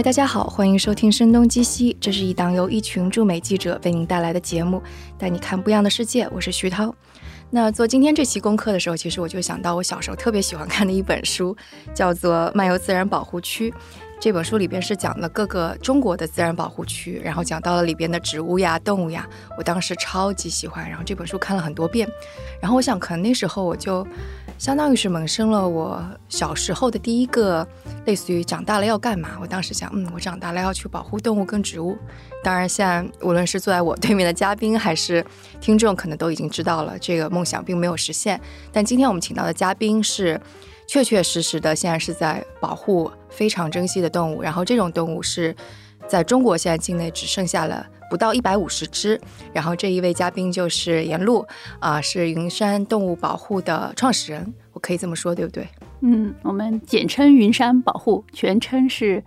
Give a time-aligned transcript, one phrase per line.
[0.00, 4.82] 嗨，大家好，欢迎收听《声东击西》，这是一档由一群驻美记者为您带来的节目，
[5.18, 6.26] 带你看不一样的世界。
[6.32, 6.94] 我是徐涛。
[7.50, 11.54] 那做今天这期功课的时候，其实我就想到我小时候特别喜欢看的一本书，
[11.92, 13.70] 叫做《漫游自然保护区》。
[14.18, 19.28] 这本书里边是讲了各个中国的自然保护区，然后讲到了里边的植物呀、动物呀。
[19.58, 22.08] 我当时超级喜欢，然后这本书看了很多遍。
[22.58, 24.06] 然后我想，可能那时候我就
[24.60, 27.66] 相当于是萌生了我小时候的第一个
[28.04, 29.38] 类似于长大了要干嘛。
[29.40, 31.96] 我当时想，嗯，我长大了要去保护动物跟植物。
[32.44, 35.24] 当然，现在无论是坐在我对面的嘉宾还是
[35.62, 38.38] 听众，可能都已经知道了这个梦想并没有实现。
[38.70, 40.38] 但今天我们请到的嘉宾是。
[40.86, 45.54] 确确实实的，现在是在保护非常珍惜的动物，然后这种动物是
[46.08, 49.18] 在中国现在境内只剩下了不到一百五十只。
[49.54, 51.46] 然后这一位嘉宾就是严璐，
[51.78, 55.66] 啊，是云山动物保护的创始人，我可以这么说，对不对？
[56.02, 59.24] 嗯，我们简称云山保护，全称是。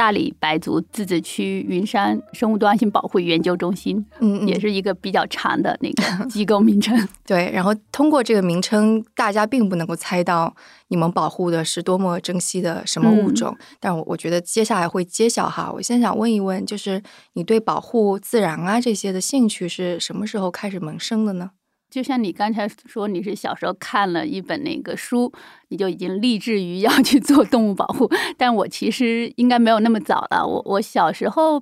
[0.00, 7.06] 大理白族自治区云山生物多样性保护研究中心，嗯，也是一个比较长的那个机构名称。
[7.26, 10.56] 对，然后通过这个名称，大家并不能够猜到
[10.88, 13.54] 你们保护的是多么珍惜的什么物种。
[13.78, 15.70] 但我我觉得接下来会揭晓哈。
[15.70, 17.02] 我先想问一问，就是
[17.34, 21.50] 你对保护自然啊这些的兴趣是什么时候开始萌生的呢？
[21.90, 25.32] 就像你刚才说，你是小时候看了一本那个书，
[25.68, 28.08] 你就已经立志于要去做动物保护。
[28.38, 30.46] 但我其实应该没有那么早了。
[30.46, 31.60] 我我小时候，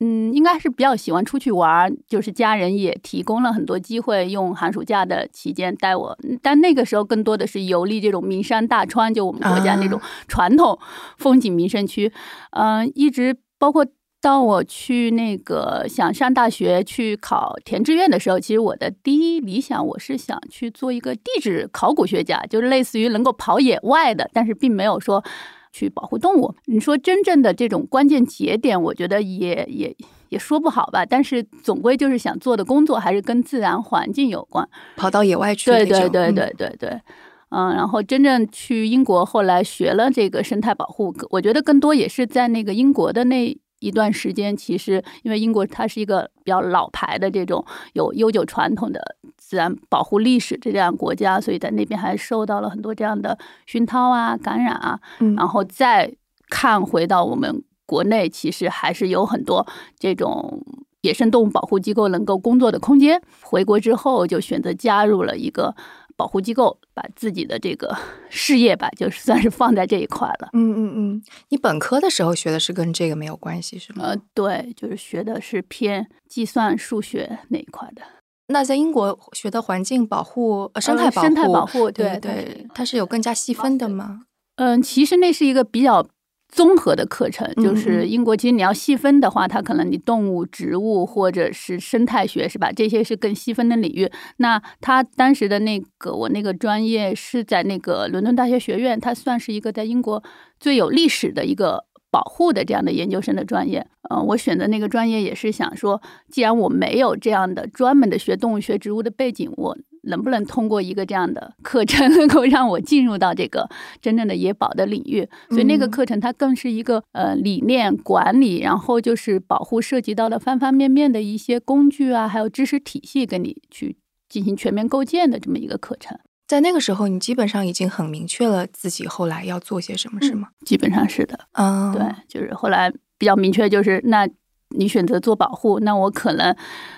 [0.00, 6.18] 嗯，应该是比较喜欢出去玩，就是家人也提供了很多机会，用寒暑假的期间带我。
[6.42, 10.78] 但那个时候更多的是游历这种名山大川，就我们国家那种传统
[11.16, 12.12] 风景名胜区。
[12.50, 13.86] 嗯，一直包括。
[14.22, 25.24] 当我去那个想上大学去考填志愿的时候，其实我的第一理想我是想去做一个地质考古学家，就是类似于能够跑野外的，但是并没有说
[25.72, 26.54] 去保护动物。
[26.66, 29.96] 你说真正的这种关键节点，我觉得也也
[30.28, 31.06] 也说不好吧。
[31.06, 35.70] 但是总归就是想做的工作还是跟自然环境有关，跑到野外去。
[35.70, 37.00] 对对对对对对，
[37.48, 43.58] 嗯，然后真正去英国，后来学了这个生态保护，我觉得更多也是在那个英国的那。
[43.80, 47.64] 一段时间，其实因为英国它是一个比较老牌的这种
[47.94, 49.00] 有悠久传统的
[49.36, 53.36] 自然保护历史这样国家，所以在那边还受到了很多这样的
[53.66, 55.00] 熏陶啊、感染啊。
[55.36, 56.14] 然后再
[56.48, 59.66] 看回到我们国内，其实还是有很多
[59.98, 60.62] 这种
[61.00, 63.20] 野生动物保护机构能够工作的空间。
[63.42, 65.74] 回国之后，就选择加入了一个。
[66.20, 67.96] 保护机构把自己的这个
[68.28, 70.50] 事业吧，就是算是放在这一块了。
[70.52, 74.04] 嗯嗯嗯，你本科的时候学的是跟这个没有关系是吗？
[74.04, 78.02] 呃，对，就是学的是偏计算、数学那一块的。
[78.48, 84.20] 那在英国学的环境保护、生态保护、生态保护，对对，它是有更加细分的吗？
[84.56, 86.06] 嗯，其实那是一个比较。
[86.50, 92.72] 综合的课程就是英国，其实你要细分的话，它可能你动物、植物或者是生态学，是吧？
[92.72, 94.10] 这些是更细分的领域。
[94.38, 100.22] 那他当时的那个我那个专业是在那个伦敦大学学院，它算是一个在英国
[100.58, 103.86] 最有历史的一个保护的这样的研究生的专业。
[104.10, 109.78] 嗯，我选择那个专业也是想说，既然我没有这样的专门的学动物学、植物的背景，我。
[110.02, 113.68] 能不能通过一个这样的课程， 能够让我进入到这个
[114.00, 115.28] 真正的野保的领域？
[115.50, 123.96] 所以那个课程它更是一个呃理念管理，然后就是保护涉及到的方方面面的一些工具啊，还有知识体系，跟你去
[124.28, 126.18] 进行全面构建的这么一个课程。
[126.46, 130.48] 在那个时候，你基本上已经很明确了自己后来要做些什么，是吗？
[130.66, 131.38] 基本上是的。
[131.52, 134.28] 嗯，对，就是后来比较明确，就是那。
[134.76, 136.54] 你选择做保护，那我可能，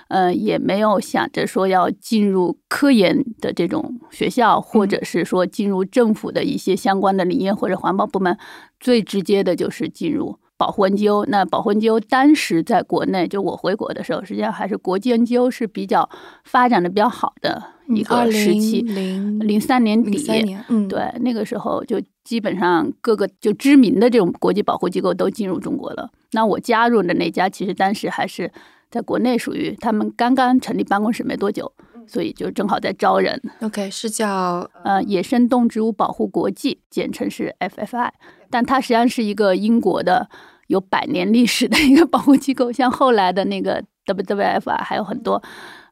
[0.09, 8.37] 呃，也没有想着说要进入科研的这种学校，或者是说进入政府的一些相关的林业或者环保部门。
[8.79, 11.25] 最直接的就是进入保护 NGO。
[11.29, 16.11] 那保护 NGO 当时在国内，就我回国的时候，实际上还是国际 NGO 是比较
[16.45, 18.83] 发展的比较好的一个时期。
[18.83, 26.11] 零零三年底，嗯，对，那个时候就基本上各个就知名的这种国际保护机构都进入中国了。
[26.33, 28.51] 那我加入的那家，其实当时还是
[28.91, 31.73] 在国内，属于他们刚刚成立办公室没多久，
[32.07, 33.41] 所以就正好在招人。
[33.61, 38.11] OK，是叫呃野生动植物保护国际，简称是 FFI，
[38.51, 40.29] 但它实际上是一个英国的
[40.67, 45.43] 有百年历史的一个保护机构，像后来的那个 WWF 啊，还有很多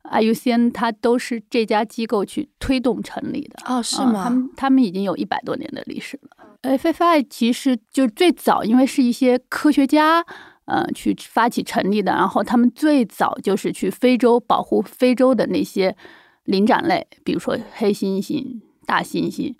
[0.04, 3.58] IUCN，它都是这家机构去推动成立的。
[3.66, 4.24] 哦，是吗？
[4.24, 6.46] 他们他们已经有一百多年的历史了。
[6.62, 10.24] FFI 其实就最早，因为是一些科学家，
[10.66, 12.12] 呃，去发起成立的。
[12.12, 15.96] 然后他们最早就是去非洲保护非洲的那些
[16.44, 19.54] 灵长类，比如说黑猩猩、大猩猩。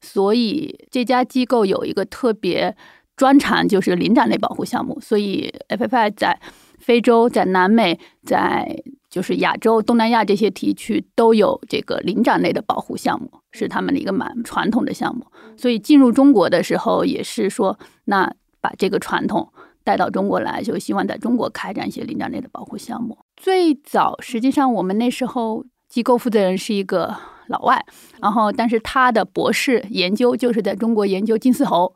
[0.00, 2.76] 所以这家机构有一个特别
[3.16, 6.38] 专长就是灵长类保护项目，所以 FFI 在
[6.78, 8.82] 非洲、在南美、在
[9.16, 15.24] 就是亚洲、东南亚这些地区都有这个灵长类的保护项目，是他们的一个蛮传统的项目。
[15.56, 18.30] 所以进入中国的时候，也是说，那
[18.60, 19.50] 把这个传统
[19.82, 23.16] 带到中国来，就希望在中国开展一些灵长类的保护项目。
[23.38, 27.16] 最早，实际上我们那时候机构负责人是一个
[27.46, 27.82] 老外，
[28.20, 31.90] 然后但是他的博士研究就是在中国研究金丝猴。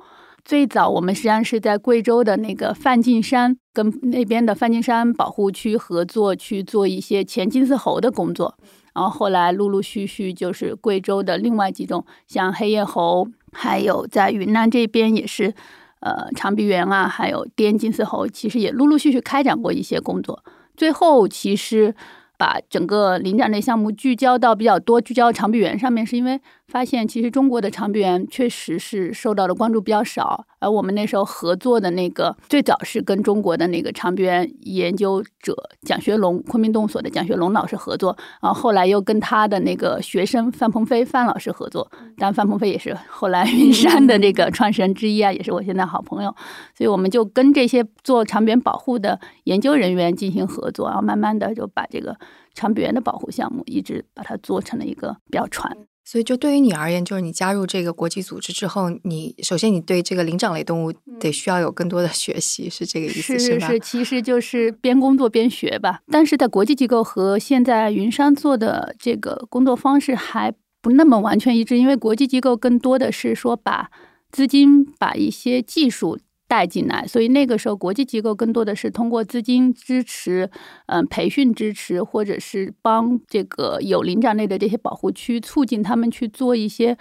[0.51, 8.59] 最早我们实际上是在贵州的那个梵净山跟那边的梵净山保护区合作去做一些前金丝猴的工作，
[8.93, 15.55] 然后后来陆陆续续就是贵州的另外几种，像黑叶猴，还有在云南这边也是，
[16.01, 20.43] 呃长臂猿啊，还有滇金丝猴，其实也陆陆续续开展过一些工作，
[20.77, 21.95] 最后其实。
[22.41, 30.47] 把整个临展类项目聚焦到比较多，聚焦长臂猿上面，是因为发现其实中国的长臂猿确实是受到的关注比较少。
[30.61, 41.91] 而我们那时候合作的那个最早是跟中国的那个长臂猿研究者蒋学龙，昆明动物所的蒋学龙老师合作，然后后来又跟他的那个学生范鹏飞范老师合作。
[42.17, 46.33] 但范鹏飞也是后来云山的这个创始人之一啊，也是我现在好朋友。
[46.77, 52.17] 所以我们就跟这些做长臂猿保护的研究人员进行合作，然后慢慢的就把这个。
[52.53, 55.73] 长臂猿的保护项目一直把它做成了一个标传，
[56.11, 66.01] 所以就对于你而言，就是你加入这个国际组织之后，你首先你对这个灵长类动物得需要有更多的学习，是这个意思是是，其实就是边工作边学吧。
[66.11, 70.53] 但是在国际机构和现在云山做的这个工作方式还
[70.83, 73.89] 不那么完全一致，因为国际机构更多的是说把
[74.33, 76.19] 资金、把一些技术。
[76.51, 80.51] 带进来，所以那个时候国际机构更多的是通过资金支持，
[80.87, 86.99] 嗯，培训支持，或者是帮这个有灵长类的这些保护区，促进他们去做一些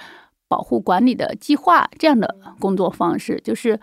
[0.48, 3.42] 保护管理的计划，这样的工作方式。
[3.44, 3.80] 就是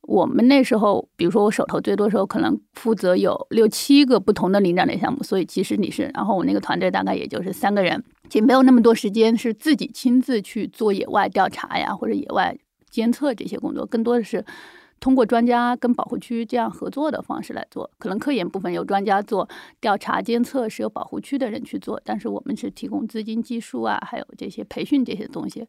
[0.00, 12.58] 我们那时候，比如说我手头最多时候可能负责有六七个不同的灵长类项目，所以其实你是，然后我那个团队大概也就是三个人，其实没有那么多时间是自己亲自去做野外调查呀，或者野外
[12.90, 14.44] 监测这些工作，更多的是。
[15.04, 19.46] 通过专家跟保护区这样合作的方式来做，可能科研部分由专家做，
[19.78, 25.68] 调查监测是由保护区的人去做，但是我们是提供资金、技术啊，还有这些培训这些东西。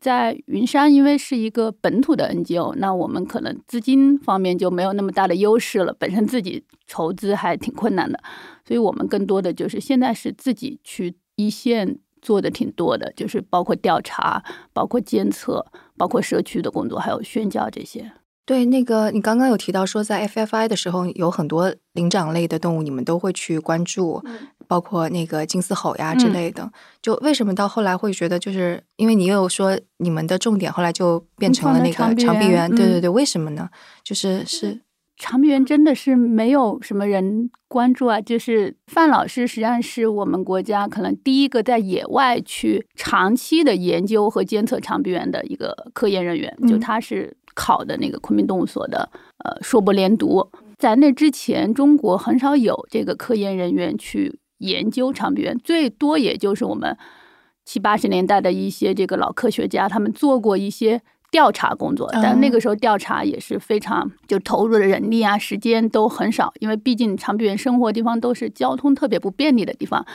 [0.00, 8.18] 在云山，因为是一个本土的 NGO，那我们可能资金方面就没有那么大的优势了，本身自己筹资还挺困难的，
[8.66, 14.42] 所以我们更多的就是现在是自己去一线做的挺多的，就是包括调查、
[14.72, 15.66] 包括监测、
[15.98, 18.10] 包括社区的工作，还有宣教这些。
[18.46, 24.20] 对，那个你刚刚有提到说，在 FFI 的时候，有很多灵长类的动物，你们都会去关注，
[24.66, 26.68] 包括那个金丝猴呀之类的。
[27.00, 33.68] 就为什么到后来会觉得，就是因为你又说你们的重点后来就变成了那个长臂猿，对对对，为什么呢？
[34.02, 34.80] 就是是
[35.16, 38.20] 长臂猿真的是没有什么人关注啊。
[38.20, 47.36] 就是范老师实际上是我们国家可能第一个在野外去长期的研究和监测长臂猿的一个科研人员，就他是。
[47.60, 49.06] 考的那个昆明动物所的
[49.44, 56.96] 呃硕博连读，在那之前，中国很少有这个科研人员去研究长臂猿，最多也就是我们
[57.66, 70.06] 七八十年代的一些这个老科学家，他们做过一些调查工作，但那个时候调查也是非常就投入的人力啊、时间都很少，因为毕竟长臂猿生活地方都是交通特别不便利的地方。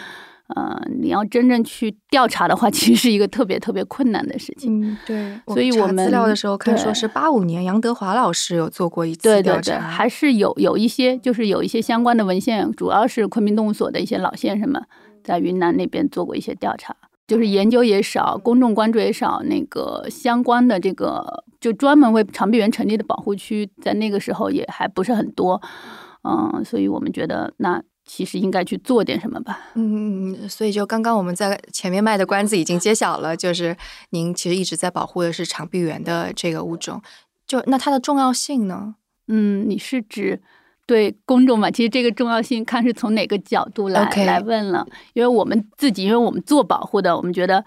[0.48, 4.80] 呃，你要真正去调查的话， 其实是一个特别特别困难的事情。
[4.80, 5.34] 嗯，对。
[5.48, 14.80] 所以我们资料的时候看说是八五年杨德华老师有做过一次调查，还是有有一些就是有一些相关的文献，主要是昆明动物所的一些老先生们
[15.24, 25.60] 在云南那边做过一些调查，就是研究也少，公众关注也少，那个相关的这个就专门为长臂猿成立的保护区，在那个时候也还不是很多。
[26.24, 27.82] 嗯，所以我们觉得那。
[28.06, 29.60] 其实应该去做点什么吧。
[29.74, 33.76] 嗯，所以就刚刚我们在前面卖的关子已经揭晓了，就是
[34.12, 37.02] 您其实一直在保护的是长臂猿的这个物种。
[37.48, 38.96] 就那它的重要性呢？
[39.28, 40.40] 嗯，你是指
[40.86, 41.72] 对公众嘛？
[41.72, 44.86] 其实这个重要性看是从哪个角度来来问了。
[45.14, 47.66] 因为我们自己，因为我们做保护的，我们觉得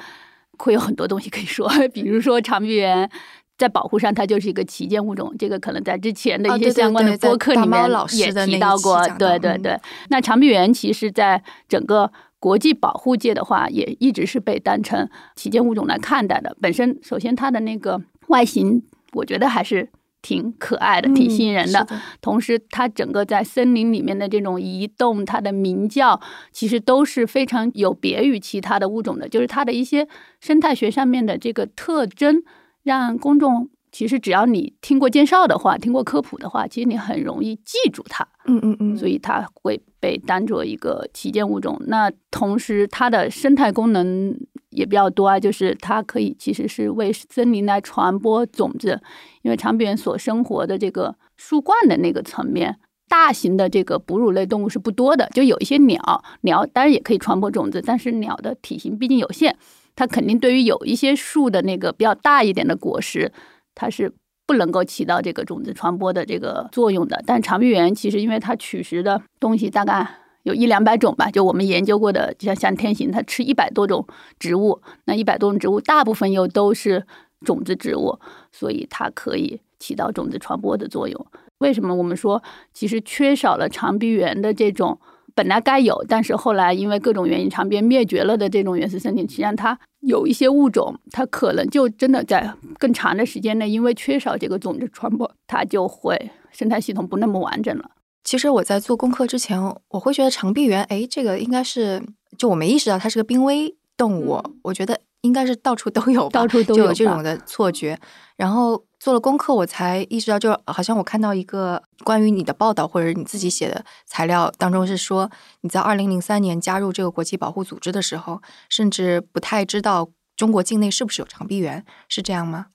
[0.56, 3.10] 会有很多东西可以说， 比如说长臂猿。
[3.58, 5.34] 在保护上，它就是一个旗舰物种。
[5.36, 9.04] 这个可能在之前的一些相关的播客里面也提到过。
[9.18, 9.76] 对对对，
[10.10, 16.56] 那长臂猿其实，在整个国际保护界的话，也一直是被当成旗舰物种来看待的。
[16.60, 18.84] 本身，首先它的那个外形，
[19.14, 19.88] 我觉得还是
[20.22, 21.84] 挺可爱的，挺吸引人的。
[22.20, 26.20] 同时，它整个在森林里面的这种移动，它的鸣叫，
[26.52, 29.28] 其实都是非常有别于其他的物种的。
[29.28, 30.06] 就是它的一些
[30.40, 32.44] 生态学上面的这个特征。
[32.88, 38.26] 让公众其实只要你听过介绍的话，听过科普的话，其实你很容易记住它。
[38.46, 41.78] 嗯嗯嗯，所以它会被当做一个旗舰物种。
[41.86, 44.34] 那同时，它的生态功能
[44.70, 48.98] 也比较多啊，就是它可以其实是为森林来传播种子，
[49.42, 52.78] 因为长臂猿所生活的这个树冠的那个层面，
[53.08, 59.56] 大型的这个哺乳类动物是不多的，就有一些鸟，鸟当然也可以传播种子，但是鸟的体型毕竟有限，
[59.98, 63.32] 它肯定对于有一些树的那个比较大一点的果实。
[63.74, 64.12] 它是
[64.46, 67.20] 不能够起到这个种子传播的这个作用的。
[67.26, 70.08] 但长臂猿其实因为它取食的东西大概
[70.44, 74.06] 有一两百种吧，就我们研究过的，就像像天行，它吃一百多种
[74.38, 77.04] 植物，那一百多种植物大部分又都是
[77.44, 78.20] 种子植物，
[78.52, 81.26] 所以它可以起到种子传播的作用。
[81.58, 82.40] 为什么我们说
[82.72, 85.00] 其实缺少了长臂猿的这种？
[85.38, 97.88] 本来该有，但是后来因为各种原因长边灭绝了的这种原始森林，实际上它有一些物种，它可能就真的在更长的时间内，因为缺少这个种子传播，它就会生态系统不那么完整了。
[98.24, 102.02] 其实我在做功课之前，我会觉得长臂猿，哎，这个应该是
[102.36, 107.96] 就我没意识到它是个濒危动物，我觉得应该是到处都有，到处都有这种的错觉，
[108.36, 108.82] 然后。
[109.08, 115.30] 做了功课，我才意识到，就好像我看到一个关于你的报道，或者你自己写的材料当中是说，
[115.62, 122.66] 你在二零零三年加入这个国际保护组织的时候，甚至不太知道中国境内是不是有长臂猿，是这样吗？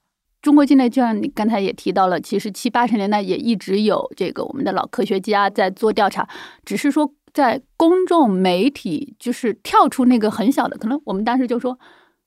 [0.42, 6.28] 中国境内就像你刚才也提到了，其实七八十年代也一直有这个我们的老科学家在做调查，
[6.66, 11.78] 只是说在公众媒体就是跳出那个很小的，可能我们当时就说，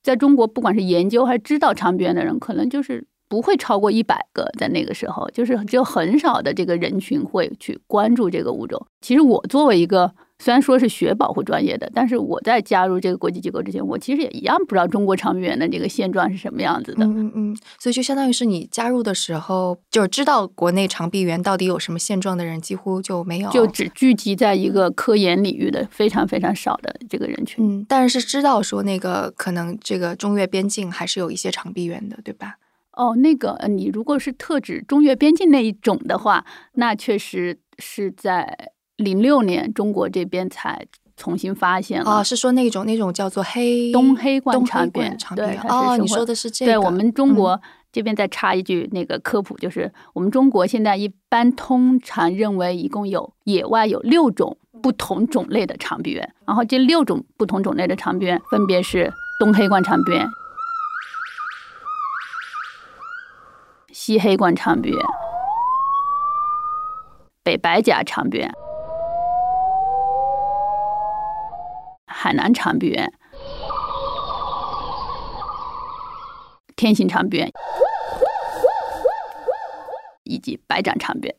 [0.00, 3.08] 在中国不管是研究还是知道长臂猿的人，可能就是。
[3.28, 8.86] 不会超过一百个，在那个时候，就是只有很少的这个人群会去关注这个物种。
[9.00, 17.04] 其实我作为一个虽然说是学保护专业的，但是我在加入这个国际机构之前，我其实也一样不知道中国长臂猿的这个现状是什么样子的。
[17.04, 27.64] 嗯嗯，所以就相当于是你加入的时候，就是知道国内长臂猿到底有什么现状的人几乎就没有，就只聚集在一个科研领域的非常非常少的这个人群。
[27.64, 32.56] 嗯，但是是知道说那个可能这个中越边境还是有一些长臂猿的，对吧？
[32.96, 40.84] 哦，那个，你如果是特指中越边境那一种的话，那确实是在零六年中国这边才
[41.14, 42.10] 重新发现了。
[42.10, 46.72] 哦，是说那种那种叫做黑东黑冠长边，对，哦，你说的是这个。
[46.72, 47.60] 对我们中国
[47.92, 60.26] 这边再插一句那个科普，就是我们中国现在一般通常认为一共有野外有六种不同种类的长臂猿，然后这六种不同种类的长臂猿分别是东黑冠长臂猿。
[63.98, 65.00] 西黑冠长臂猿、
[67.42, 68.52] 北白甲长臂猿、
[72.04, 73.10] 海南长臂猿、
[76.76, 77.50] 天行长臂猿
[80.24, 81.36] 以及白掌长臂猿，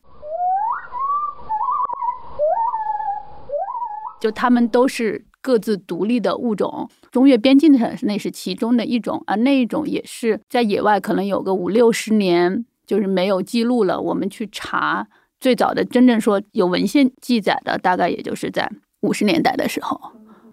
[4.20, 5.28] 就它们都是。
[5.48, 13.98] 各自独立的物种，中越边境的那是其中的一种，而那一种也是在野外可能有个五六十年，就是没有记录了。
[14.02, 15.08] 我们去查
[15.40, 19.98] 最早的真正说有文献记载的，大概也就是在五十年代的时候。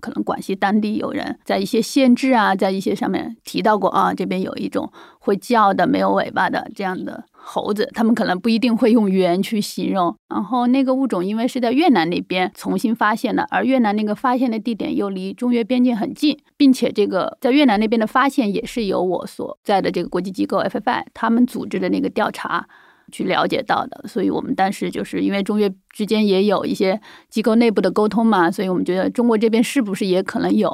[0.04, 10.14] 可能广西当地有人在一些县志啊，在一些上面提到过啊，这边有一种会叫的没有尾巴的这样的猴子，他们可能不一定会用猿去形容。
[10.28, 22.68] 然后那个物种因为是在越南那边重新发现的，而越南那个发现的地点又离中越边境很近，并且这个在越南那边的发现也是由我所在的这个国际机构 FFI 他们组织的那个调查。
[23.14, 30.68] 去了解到的，所以我们当时就是因为中越之间也有一些机构内部的沟通嘛，所以我们觉得中国这边是不是也可能有，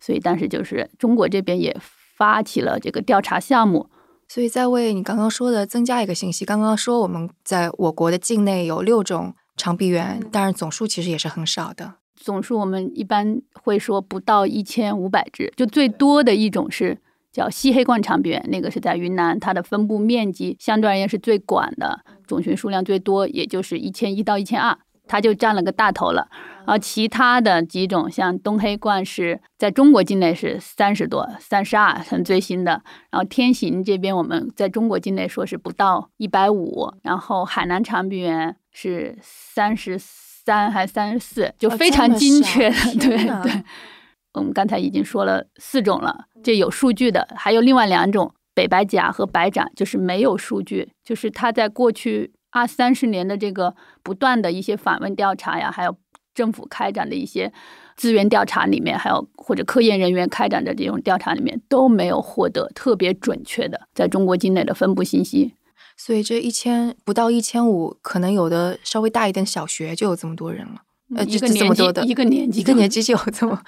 [0.00, 1.76] 所以当时就是中国这边也
[2.16, 3.90] 发起了这个调查项目。
[4.26, 16.96] 所以再为你刚刚说的增加一个信息，刚刚说我们在我国的境内有六种长臂猿，但是总数其实也是很少的，总数我们一般会说不到一千五百只，就最多的一种是。
[17.34, 26.28] 叫西黑冠长臂猿，那个是在云南，它的分布面积相对而言是最广的，种群数量最多，也就是一千一到一千二，它就占了个大头了。
[26.64, 32.80] 而其他的几种，像东黑冠是在中国境内是三十多，三十二很最新的。
[33.10, 43.62] 然后天行这边我们在中国境内说是不到一百五，然后海南长臂猿是三十三还三十四，就非常精确的，对对。
[44.34, 55.96] 我们刚才已经说了四种了，这有数据的，还有另外两种北白甲和白掌，就是没有数据，就是它在过去二三十年的这个不断的一些访问调查呀，还有
[56.34, 57.52] 政府开展的一些
[57.96, 65.54] 资源调查里面，还有或者科研人员开展的这种调查里面，都没有获得特别准确的在中国境内的分布信息。
[65.96, 70.82] 所以这一千不到一千五，可能有的稍微大一点小学就有这么多人了。
[71.16, 73.60] 呃，一个这这么年级多的一个年级一个年级就有这么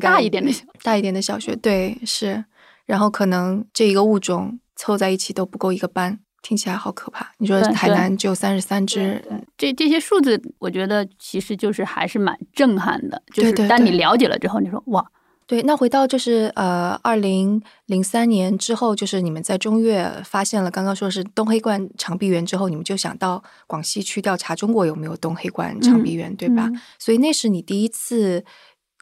[0.00, 2.44] 大一点的小大一点的小学，对，是。
[2.86, 7.32] 然后可能这一个物种凑在一起都不够一个班，听起来好可怕。
[7.38, 9.24] 你说海南只有三十三只，
[9.56, 13.22] 这这些数字，我觉得其实就是还是蛮震撼的。
[13.32, 15.02] 就是对对当你了解了之后，你说哇，
[15.46, 26.68] 对，那回到就是呃，二零零三年之后，就是你们在中越发现了刚刚说是东黑冠长臂猿之后，你们就想到广西去调查中国有没有东黑冠长臂猿，对吧？
[26.72, 28.42] 嗯所以那是你第一次，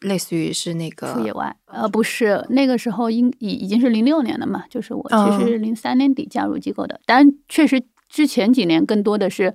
[0.00, 9.54] 类似于是那个出野外，呃，不是那个时候应已已经是零六年了嘛，就是我嗯其实零三年底加入机构的，当然确实之前几年更多的是。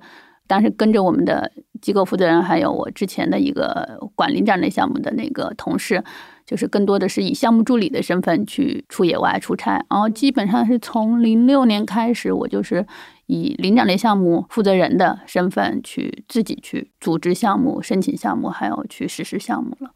[0.50, 1.52] 当时跟着我们的
[1.82, 6.02] 机构负责人，还有我之前的一个管领展类项目的那个同事，
[6.48, 9.84] 就是更多的是以项目助理的身份去出野外出差。
[9.90, 12.86] 然后基本上是从零六年开始，我就是
[13.26, 19.90] 以领奖类项目负责人的身份去自己去组织项目、申请项目，还有去实施项目了。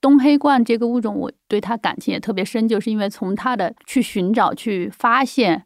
[0.00, 5.64] 东黑冠这个物种，我对它感情也特别深，就是因为从它的去寻找、去发现，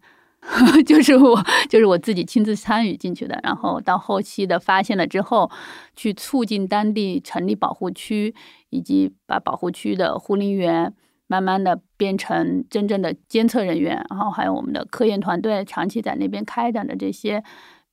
[0.87, 5.51] 就是我就是我自己亲自参与进去的，然后到后期的发现了之后，
[5.95, 8.35] 去促进当地成立保护区，
[8.71, 10.95] 以及把保护区的护林员
[11.27, 17.43] 慢慢的变成真正的监测人员，然后还有我们的科研团队长期在那边开展的这些。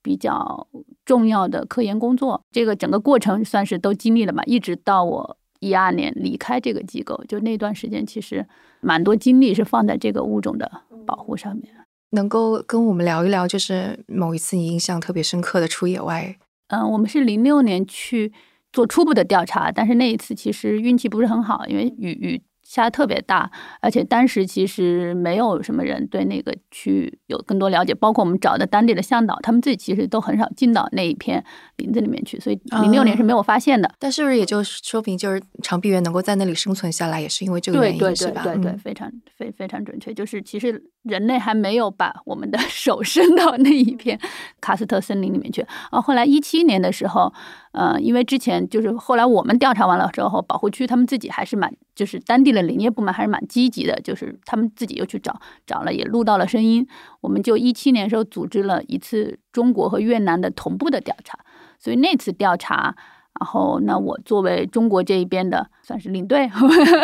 [0.05, 0.67] 比较
[1.05, 8.45] 重要的科研工作，这个整个过程算是都经历了吧，一直到我一二年离开这个机构，就那段时间，其实
[8.81, 10.69] 蛮多精力是放在这个物种的
[11.05, 11.73] 保护上面。
[12.13, 18.31] 能够跟我们聊一聊，就是某一次你印象特别深刻的出野外，嗯，我们是零六年去
[18.71, 31.43] 做初步的调查，但是那一次其实运气不是很好，因为雨雨下得特别大，而且当时其实没有什么人对那个区域有更多了解，包括我们找的当地的向导，他们自己其实都很少进到那一片
[31.77, 33.91] 林子里面去，所以零六年是没有发现的。
[33.99, 38.31] 但是不是也就说明就是长臂猿能够在那里生存下来，也是因为这个原因，对对？
[38.31, 44.19] 对对对，嗯非常非非常准确，就是其实人类还没有把我们的 手伸到那一片
[44.61, 45.61] 喀斯特森林里面去。
[45.61, 47.31] 啊后后来一七年的时候，
[47.73, 56.87] 呃，因为之前就是后来我们调查完了之后，保护区他们自己还是蛮，就是当地的林业部门还是蛮积极的，就是他们自己又去找找了，也录到了声音。
[57.21, 61.37] 我们就一七年的时候组织了一次中国和越南的同步的调查，
[61.79, 62.95] 所以那次调查。
[63.39, 66.49] 然后，那我作为中国这一边的，算是领队，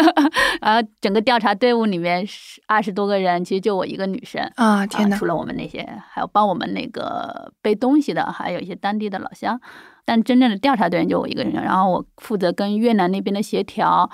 [0.62, 4.42] 然后整个调查队伍里面是二十多个人，其实就我一个女生。
[4.56, 5.16] 啊，天哪！
[5.16, 9.60] 啊除了我们那些，还有帮我们那个背东西的，还有一些当地的老乡。
[10.06, 14.10] 但真正的调查队员就我一个人，然后我负责跟越南那边的协调，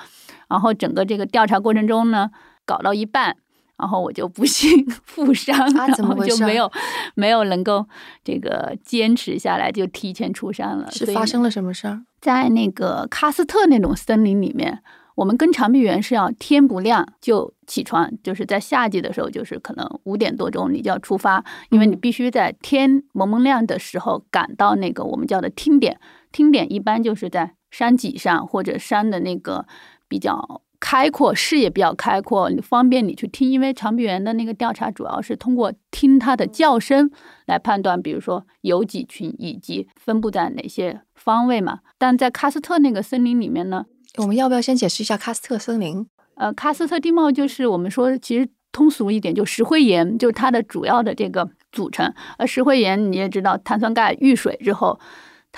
[0.49, 2.29] 然后整个这个调查过程中呢，
[2.65, 3.35] 搞到一半，
[3.77, 6.71] 然后我就不幸负伤，啊然后就没有
[7.15, 7.85] 没有能够
[8.23, 10.89] 这个坚持下来，就提前出山了。
[10.91, 12.01] 是发生了什么事儿？
[12.21, 14.81] 在那个喀斯特那种森林里面，
[15.15, 25.99] 我们跟长臂猿是要天不亮就起床，就是在夏季的时候，就是可能五点多钟你就要出发，因为你嗯必须在天蒙蒙亮的时候赶到那个我们叫的听点。
[26.31, 29.65] 听点一般就是在山脊上或者山的那个
[30.09, 33.49] 比较开阔、视野比较开阔，方便你去听。
[33.49, 37.09] 因为长臂猿的那个调查主要是通过听它的叫声
[37.47, 41.79] 来判断，比如说有几群以及分布在哪些方位嘛。
[41.97, 43.85] 但在喀斯特那个森林里面呢，
[44.17, 46.05] 我们要不要先解释一下喀斯特森林？
[46.35, 52.13] 呃，喀斯特地貌就是我们说其实通俗一点，就石灰岩就是它的主要的这个组成。
[52.37, 54.99] 而石灰岩你也知道，碳酸钙遇水之后。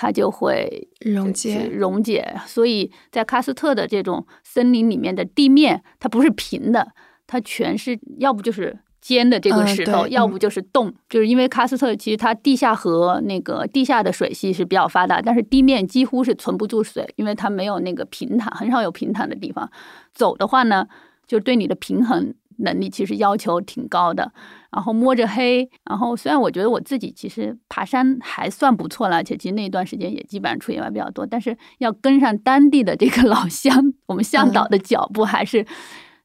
[0.00, 6.86] 它就会溶解溶解，所以在喀斯特的这种森林里面的地面，它不是平的，
[7.26, 10.94] 它全是要不就是尖的这个嗯石头，嗯要不就是洞。
[11.08, 19.68] 就是因为喀斯特其实它地下河那个地下的水系是比较发达，但是地面几乎是存不住水，因为它没有那个平坦，很少有平坦的地方。
[20.14, 20.86] 走的话呢，
[21.26, 24.32] 就对你的平衡能力其实要求挺高的。
[24.70, 35.64] 然后摸着黑，然后虽然我觉得我自己其实爬山还算不错了，而且其实那段时间也基本上出野外比较多，但是要跟上当地的这个 老乡，我们向导的脚步还是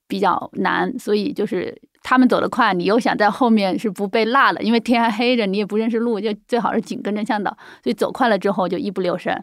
[0.08, 9.34] 比较难，所以就是他们走得快，你又想在后面是不被落了，因为天还黑着，你也不认识路，就最好是紧跟着向导，所以走快了之后就一不留神，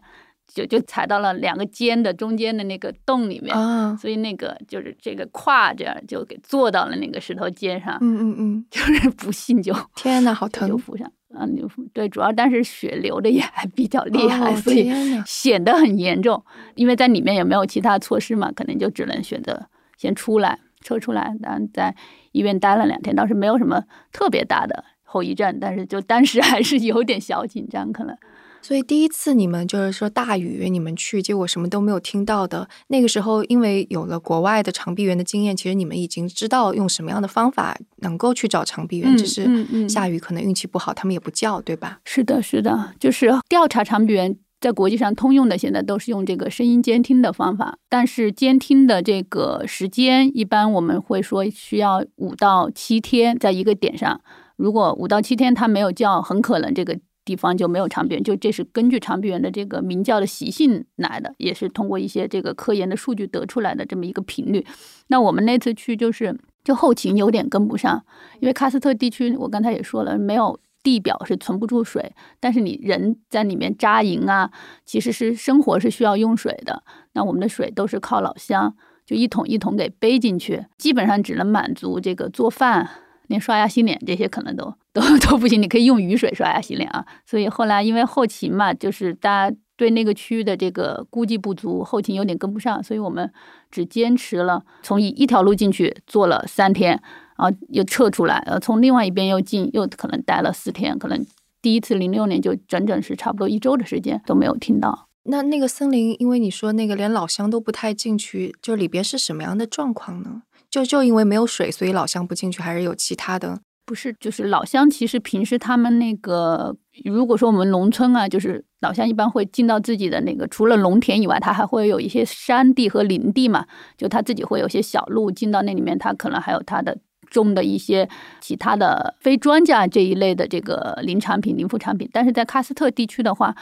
[0.52, 3.56] 就就踩到了两个尖的中间的那个洞里面。
[3.56, 10.78] 啊，所以那个就是这个胯这样就给坐到了那个石头尖上，嗯嗯嗯， 就是不幸就 天呐，好疼就疼！
[10.78, 14.90] 浮上，嗯，就浮对，主要但是血流的也还比较厉害，哦所以
[15.24, 16.42] 显得很严重。
[16.74, 21.32] 因为在里面也没有其他措施嘛，可能就只能选择先出来，抽出来。
[21.40, 21.94] 然后在
[22.32, 23.82] 医院待了两天，倒是没有什么
[24.12, 28.16] 特别大的后遗症，但是就当时还是有点小紧张，可能。
[28.62, 32.68] 所以第一次你们就是说大雨，你们去，结果什么都没有听到的。
[32.88, 39.16] 那个时候，因为有了国外的长臂猿的经验，其实你们已经知道用什么样的方法能够去找长臂猿。
[39.16, 42.00] 只是下雨可能运气不好，他们也不叫，对吧？
[42.04, 47.76] 是的，是的，就是调查长臂猿，在国际上通用的，现在都是用这个声音监听的方法。
[47.88, 54.20] 但是监听的这个时间，一般我们会说需要五到七天，在一个点上。
[54.56, 56.98] 如果五到七天它没有叫，很可能这个。
[57.24, 64.66] 地方就没有长臂猿，就这是根据长臂猿的这个鸣叫的习性来的，也是通过一些这个科研的数据得出来的这么一个频率。
[65.08, 68.04] 那我们那次去就是就后勤有点跟不上，
[68.40, 74.50] 因为喀斯特地区我刚才也说了，没有地表是存不住水，但是你人在里面扎营啊，
[74.86, 76.82] 其实是生活是需要用水的。
[77.12, 82.88] 那我们的水都是靠老乡，就一桶一桶给背进去，基本上只能满足这个做饭。
[83.30, 87.06] 连刷牙洗脸这些可能都都都不行，你可以用雨水刷牙洗脸啊。
[87.24, 93.32] 所以后来因为后勤嘛，就是大家对那个区域的这个估计不足，后勤有点跟不上，所以我们
[93.70, 97.00] 只坚持了从一一条路进去做了三天，
[97.38, 101.24] 然后又撤出来，呃，从另外一边又进，又可能待了四天，可能
[101.62, 105.06] 第一次零六年就整整是差不多一周的时间都没有听到。
[105.22, 110.42] 那那个森林，因为你说那个连老乡都不太进去，就里边是什么样的状况呢？
[110.70, 113.60] 就就因为没有水，所以老乡不进去，还是有其他的？
[113.86, 126.96] 不是，就是老乡其实平时他们那个，如果说我们农村啊，就是老乡一般会进到自己的那个，除了农田以外，他还会有一些山地和林地嘛，就他自己会有些小路进到那里面，他可能还有他的
[127.28, 128.08] 种的一些
[128.40, 132.08] 其他的非庄稼这一类的这个林产品、林副产品。
[132.12, 133.56] 但是在喀斯特地区的话，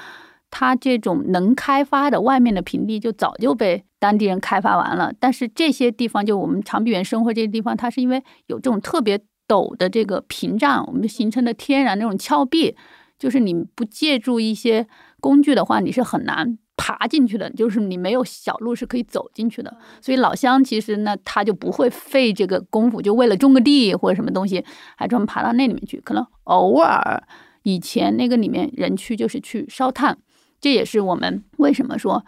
[0.50, 12.76] 它这种能开发的外面的平地就早就被当地人开发完了，但是这些地方就我们长臂猿生活这些地方，它是因为有这种特别陡的这个屏障，我们形成的天然那种峭壁，
[13.18, 14.86] 就是你不借助一些
[15.20, 19.76] 工具的话，你是很难爬进去的，就是你没有小路是可以走进去的。
[20.00, 24.64] 所以老乡其实呢，他就不会费这个功夫，就为了种个地或者什么东西，
[24.96, 26.00] 还专门爬到那里面去。
[26.00, 27.20] 可能偶尔
[27.64, 30.18] 以前那个里面人去就是去烧炭。
[30.60, 32.24] 这也是我们为什么说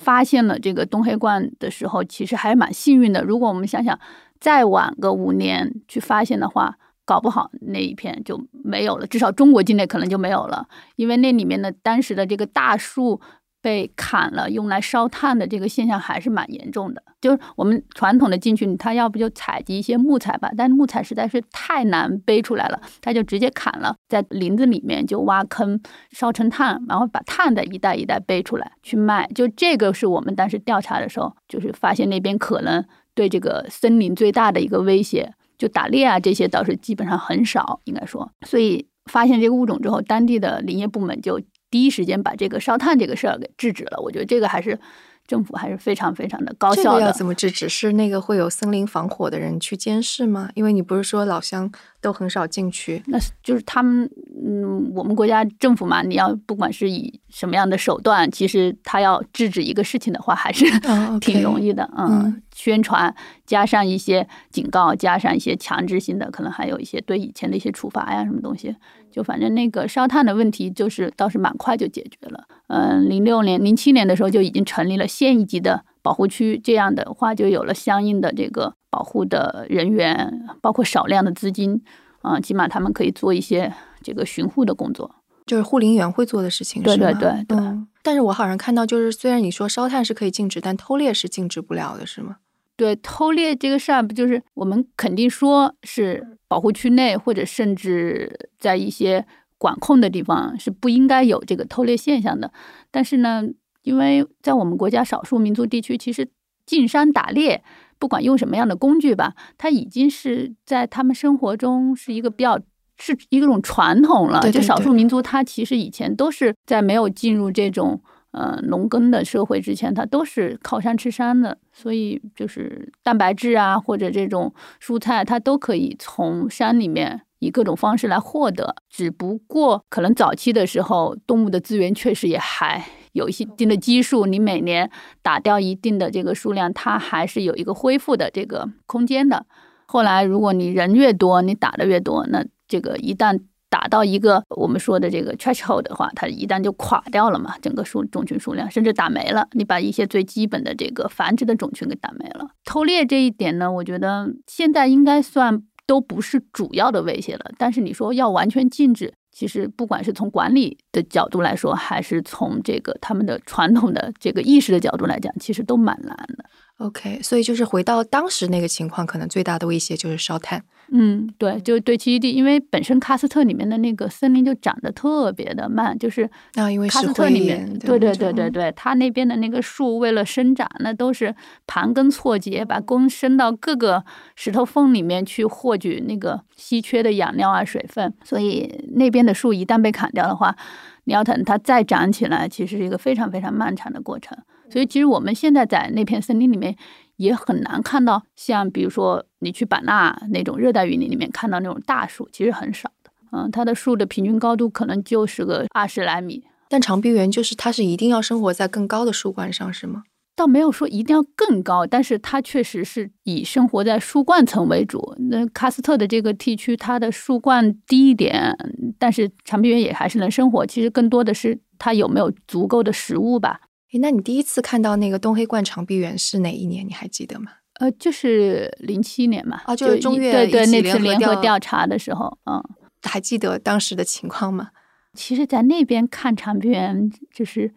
[0.00, 3.22] 发现了这个东黑冠的时候，其实还是蛮幸运的。
[3.22, 3.96] 如果我们想想
[4.40, 13.20] 再晚个五年去发现的话，搞不好那一片就没有了，至少中国境内可能就没有了，因为那里面的当时的这个大树。
[13.62, 17.02] 被砍了，用来烧炭的这个现象还是蛮严重的。
[17.20, 25.78] 就是我们传统的进去，他要不就采集一些木材吧，但木材实在是太难背出来了，他就直接砍了，在林子里面就挖坑
[26.12, 29.28] 烧成炭，然后把炭的一袋一袋背出来去卖。
[29.34, 32.82] 就这个是我们当时调查的时候，就是发现那边可能
[33.14, 35.32] 对这个森林最大的一个威胁。
[35.58, 38.32] 就打猎啊这些倒是基本上很少，应该说。
[38.46, 41.38] 所以发现这个物种之后，当地的林业部门就。
[41.70, 44.78] 第一时间把这个烧炭这个事儿给制止了，我觉得这个还是
[45.26, 47.02] 政府还是非常非常的高效的。
[47.02, 47.68] 要怎么制止？
[47.68, 50.50] 是那个会有森林防火的人去监视吗？
[50.54, 51.70] 因为你不是说老乡。
[52.02, 54.10] 都很少进去，那就是他们，
[54.42, 60.64] 嗯，我们国家政府嘛，你要不管是以什么样的手段，其实他要制止一个事情的话，还是
[61.20, 68.74] 挺容易的，嗯，宣传加上一些警告，加上一些强制性的，可能还有一些对以前的一些处罚呀，什么东西，
[69.10, 78.74] 就反正那个烧炭的问题，就是倒是蛮快就解决了，嗯，零六年、零七年的时候就已经成立了县一级的保护区，这样的话就有了相应的这个。
[78.92, 81.80] 保护的人员，包括少量的资金，
[82.22, 85.14] 啊，起码他们可以做一些这个巡护的工作，
[85.46, 87.56] 就是护林员会做的事情，对对对对。
[88.02, 92.38] 但是我好像看到，就是虽然你说烧炭是可以禁止，但偷猎是禁止不了的，是吗？
[92.80, 99.26] 对，偷猎这个事儿，不就是我们肯定说是保护区内，或者甚至在一些
[99.58, 102.50] 管控的地方是不应该有这个偷猎现象的。
[102.90, 103.44] 但是呢，
[103.82, 106.26] 因为在我们国家少数民族地区，其实
[106.64, 107.62] 进山打猎。
[107.98, 112.58] 不管用什么样的工具吧，它已经是在他们生活中是一个比较
[112.96, 114.40] 是一种传统了。
[114.50, 118.00] 就少数民族，他其实以前都是在没有进入这种
[118.32, 121.58] 呃农耕的社会之前，它都是靠山吃山的。
[121.72, 128.76] 所以就是蛋白质啊，或者这种蔬菜，它都可以从山里面以各种方式来获得。
[128.88, 132.84] 只不过可能早期的时候，动物的资源确实也还。
[133.12, 134.88] 有一定的基数，你每年
[135.20, 139.46] 打掉一定的这个数量，它还是有一个恢复的这个空间的。
[139.86, 143.40] 后来，如果你人越多，你打的越多，那这个一旦
[143.70, 149.48] 打到一个我们说的这个 threshold 的话，它一旦就垮掉了嘛，整个数种群数量甚至打没了。
[149.52, 152.50] 你把一些最基本的这个繁殖的种群给打没了。
[152.66, 155.62] 偷猎这一点呢，我觉得现在应该算。
[155.86, 157.50] 都不是主要的威胁了。
[157.58, 166.44] 但是你说要完全禁止，其实不管是从管理的角度来说，还是从这个他们的传统的这个意识的角度来讲，其实都蛮难的。
[166.80, 170.64] OK，所以就是回到当时那个情况，可能最大的威胁就是烧炭。
[170.92, 181.32] 嗯，对，就对栖息地，因为本身喀斯特里面的那个森林就长得特别的慢，就是啊，因为喀斯特里面，对对对对对，它那边的那个树为了生长，那都是
[181.66, 184.02] 盘根错节，把根伸到各个
[184.34, 190.56] 石头缝里面去获取那个稀缺的养料啊、水分，所以那边的树一旦被砍掉的话，
[191.04, 194.36] 你要等它再长起来，其实是一个非常非常漫长的过程。
[194.70, 196.76] 所以，其实我们现在在那片森林里面
[197.16, 203.10] 也很难看到，像比如说你去版纳那种热带雨林里面看到那种大树，其实很少的。
[203.32, 206.44] 嗯，它的树的平均高度可能就是个二十来米。
[206.68, 210.04] 但长臂猿就是它是一定要生活在更高的树冠上，是吗？
[210.36, 215.14] 倒没有说一定要更高，但是它确实是以生活在树冠层为主。
[215.18, 218.56] 那喀斯特的这个地区，它的树冠低一点，
[218.98, 220.64] 但是长臂猿也还是能生活。
[220.64, 223.60] 其实更多的是它有没有足够的食物吧。
[223.92, 226.86] 诶，那你第一次看到那个东黑冠长臂猿是哪一年？
[226.86, 227.52] 你还记得吗？
[227.80, 232.62] 呃，就是零七年嘛，啊，就是中越对对那次联合调查的时候，嗯，
[233.02, 234.68] 还记得当时的情况吗？
[235.14, 237.72] 其实，在那边看长臂猿，就是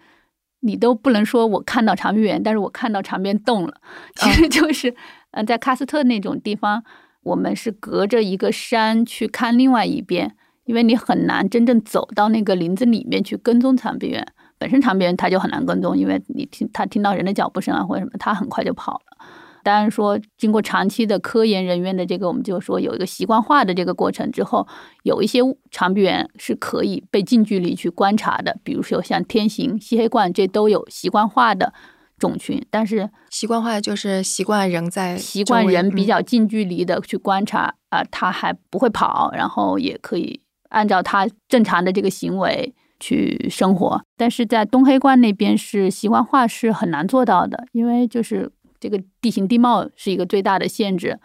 [0.59, 3.81] 你都不能说我看到长臂猿，但是我看到长边动了。
[4.15, 4.93] 其实就是，
[5.31, 6.83] 嗯，在喀斯特那种地方，
[7.23, 14.27] 我们是隔着一个山去看另外一边，因为你很难真正走到那个林子里面去跟踪长臂猿。
[14.63, 19.25] 本身长臂猿它就很难跟踪，因为你听它听到人的脚步声啊或者什么，它很快就跑了。
[19.61, 24.65] 当然说，经过长期的科研人员的这个，我们就说有一个习惯化的这个过程之后，
[25.03, 31.73] 有一些长臂猿是可以被近距离去观察的，比如说像天行、吸黑冠，这都有习惯化的
[32.17, 32.65] 种群。
[32.69, 42.73] 但是习惯化就是习惯人在习惯人比较近距离的去观察啊，它还不会跑，然后也可以按照它正常的这个行为。
[43.03, 51.19] 去生活，但是在东黑关那边是习惯化是很难做到的，因为就是这个地形地貌是一个最大的限制，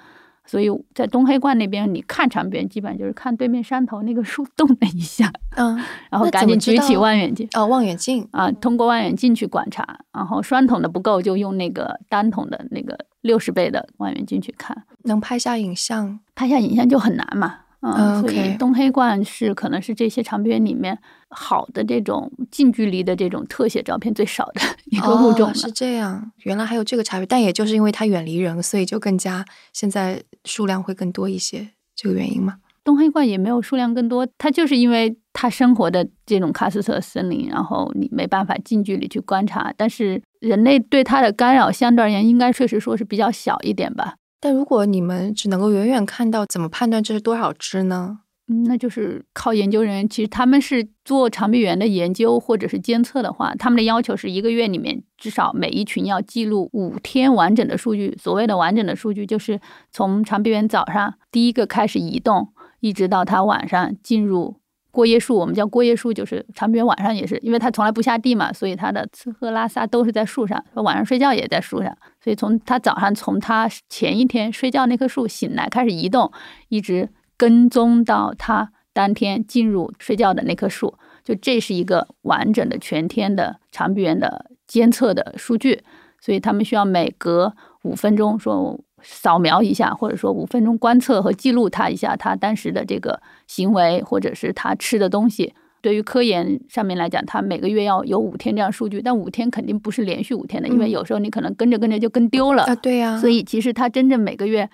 [0.45, 5.77] 所以在东黑关那边，你看长边基本就是看对面山头那个树动了一下，嗯，
[6.11, 17.61] 然后赶紧举起望远镜，哦，望远镜啊，通过望远镜去观察，然后双筒的不够，就用那个单筒的那个六十倍的望远镜去看，能拍下影像，拍下影像就很难嘛。
[17.81, 20.99] 嗯，所以东黑冠是可能是这些长臂猿里面
[21.31, 25.55] 好的这种近距离的这种特写照片最少的一个物种。
[25.55, 32.57] 是这样，原来还有这个差别，但也就是因为它远离人，所以就更加现在数量会更多一些，这个原因吗？
[32.85, 44.14] 东黑冠也没有数量更多，它就是因为它生活的这种喀斯特森林，然后你没办法近距离去观察，但是人类对它的干扰相对而言应该确实说是比较小一点吧。
[44.41, 48.21] 但如果你们只能够远远看到，怎么判断这是多少只呢？
[48.67, 50.09] 那就是靠研究人员。
[50.09, 58.17] 其实他们是做长臂猿的研究或者是监测的话，他们的要求是一个月里面至少每一群要记录五天完整的数据。
[58.21, 62.49] 所谓的完整的数据，就是从长臂猿早上第一个开始移动，
[62.81, 64.57] 一直到它晚上进入。
[64.91, 76.33] 过夜树，我们叫过夜树，就是长臂猿晚上也是，因为它从来不下地嘛，所以它的吃喝拉撒都是在树上，晚上睡觉也在树上，所以从它早上从它前一天睡觉那棵树醒来开始移动，
[76.69, 80.92] 一直跟踪到他当天进入睡觉的那棵树，
[81.24, 85.83] 就这是一个完整的全天的长臂猿的监测的数据，
[86.20, 88.79] 所以他们需要每隔五分钟说。
[89.01, 95.55] 扫描一下，或者说五分钟观测和记录他一下，他当时的这个行为，或者是他吃的东西。
[95.81, 102.74] 对于科研上面来讲，它每个月要有五天这样数据，但五天肯定不是连续五天的，因为有时候你可能跟着跟着就跟丢了啊。
[102.74, 104.68] 对呀，所以其实它真正每个月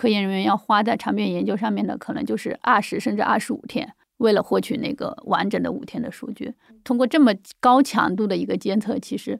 [0.00, 6.54] 科研人员要花在长远研究上面的，可能就是二十甚至二十五天，为了获取那个完整的五天的数据。
[6.82, 9.38] 通过这么高强度的一个监测，其实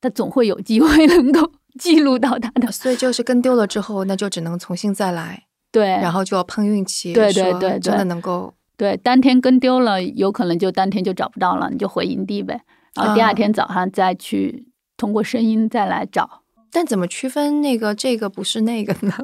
[0.00, 1.52] 它总会有机 会能够。
[1.78, 5.44] 记录到它的，所以就是跟丢了之后，那就只能重新再来。
[5.70, 7.14] 对，然后就要碰运气。
[7.14, 12.60] 对对对，真的能够对当天跟丢了，有可能就当天就找不到了，你就回营地呗。
[12.94, 16.42] 然后第二天早上再去通过声音再来找。
[16.70, 19.14] 但怎么区分那个这个不是那个呢？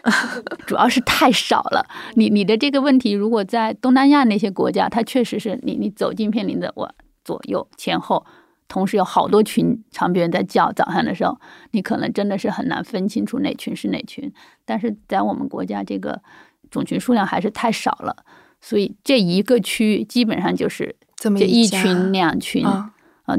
[0.66, 1.86] 主要是太少了。
[2.14, 8.24] 你你的这个问题，如果在东南亚那些国家，它确实是你你走进片林的，我左右前后。
[8.68, 11.38] 同时有好多群长臂猿在叫，早上的时候，
[11.72, 14.32] 你可能真的是很难分清楚哪群是哪群。
[14.64, 16.22] 但是在我们国家，这个
[16.70, 18.16] 种群数量还是太少了，
[18.62, 22.90] 所以这一个区域基本上就是这么一群两群，啊，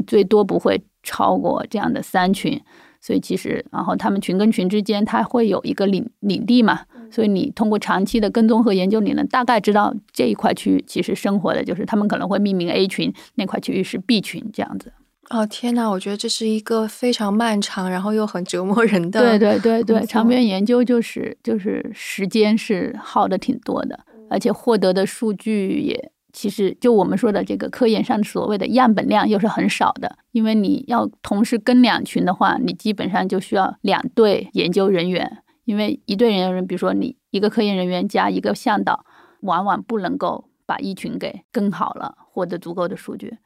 [0.06, 2.62] 最多不会超过这样的三群。
[3.04, 14.90] 所以其实，然后他们群跟群之间，它会有一个领领地嘛，所以你通过长期的跟踪和研究，你能大概知道这一块区域其实生活的就是他们可能会命名 A 群，那块区域是 B 群这样子。
[15.28, 19.20] 哦天呐，我觉得这是一个非常漫长，然后又很折磨人的。
[19.20, 39.06] 对对对对，长篇研究就是就是时间是耗的挺多的，而且获得的数据也其实就我们说的这个科研上所谓的样本量又是很少的，因为你要同时跟两群的话，你基本上就需要两队研究人员，因为一队研究人员，比如说你一个科研人员加一个向导，
[39.42, 43.38] 往往不能够把一群给跟好了，获得足够的数据。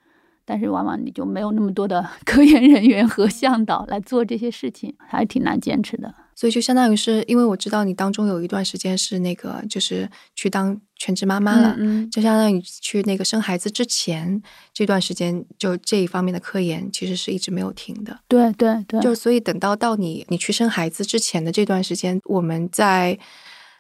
[0.47, 6.15] 但是往往你就没有那么多的 科研人员和向导来做这些事情，还挺难坚持的。
[6.39, 14.41] 所以就相当于是，因为我知道你当中有一段时间是那个，就是去当全职妈妈了，嗯，就相当于去那个生孩子之前
[14.73, 18.17] 这段时间，就这一方面的科研其实是一直没有停的。
[18.29, 23.19] 对对对，就所以等到到你你去生孩子之前的这段时间，我们在。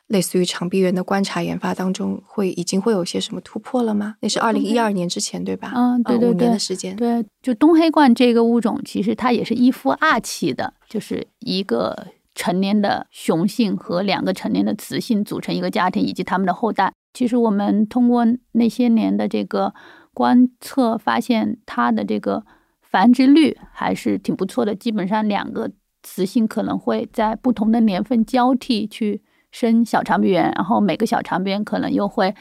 [0.08, 4.14] 类似于长臂猿的观察研发当中，会已经会有些什么突破了吗？
[4.20, 5.70] 那是二零一二年之前，对吧？
[5.74, 6.96] 嗯，对对对，五年的时间。
[6.96, 12.06] 对，就东黑冠这个物种，其实它也是一夫二妻的，就是一个
[12.38, 16.92] 成年的雄性和两个成年的雌性组成一个家庭，以及他们的后代。
[17.12, 19.74] 其实我们通过那些年的这个
[20.14, 22.44] 观测，发现它的这个
[22.80, 25.72] 繁殖率还是挺不错的，基本上两个
[26.04, 29.22] 雌性可能会在不同的年份交替去。
[29.50, 32.34] 生小长臂猿，然后每个小长臂猿可能又会，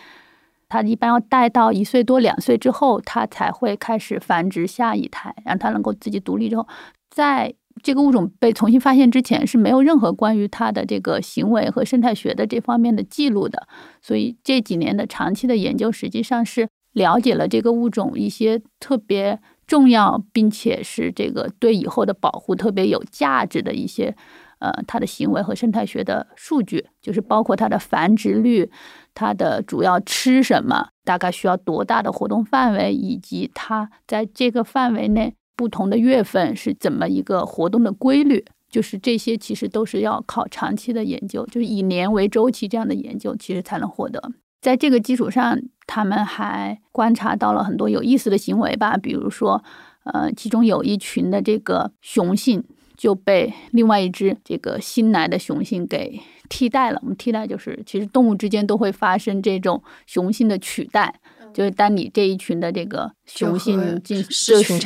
[0.67, 6.67] 它一般要带到一岁多两岁之后，它才会开始繁殖下一胎，让它能够自己独立之后，
[7.09, 13.67] 在这个物种被重新发现之前是没有任何关于它的这个行为和生态学的这方面的记录的，
[14.01, 24.15] 所以这几年的长期的研究实际上是了解了这个物种一些特别重要，并且是这个对以后的保护特别有价值的一些。
[24.59, 28.71] 呃，它的行为和生态学的数据，就是包括它的繁殖率，
[29.13, 44.31] 它的主要吃什么，大概需要多大的活动范围，以及它在这个范围内不同的月份是怎么一个活动的规律，就是这些其实都是要靠长期的研究，就是以年为周期这样的研究，其实才能获得。
[44.61, 49.63] 在这个基础上，他们还观察到了很多有意思的行为吧，比如说，
[50.05, 52.63] 呃，其中有一群的这个雄性。
[52.97, 56.97] 就被另外一只这个新来的雄性给替代了。
[57.03, 61.13] 我们替代就是，其实动物之间都会发生这种雄性的取代，
[61.57, 64.23] 就是当你这一群的这个雄性进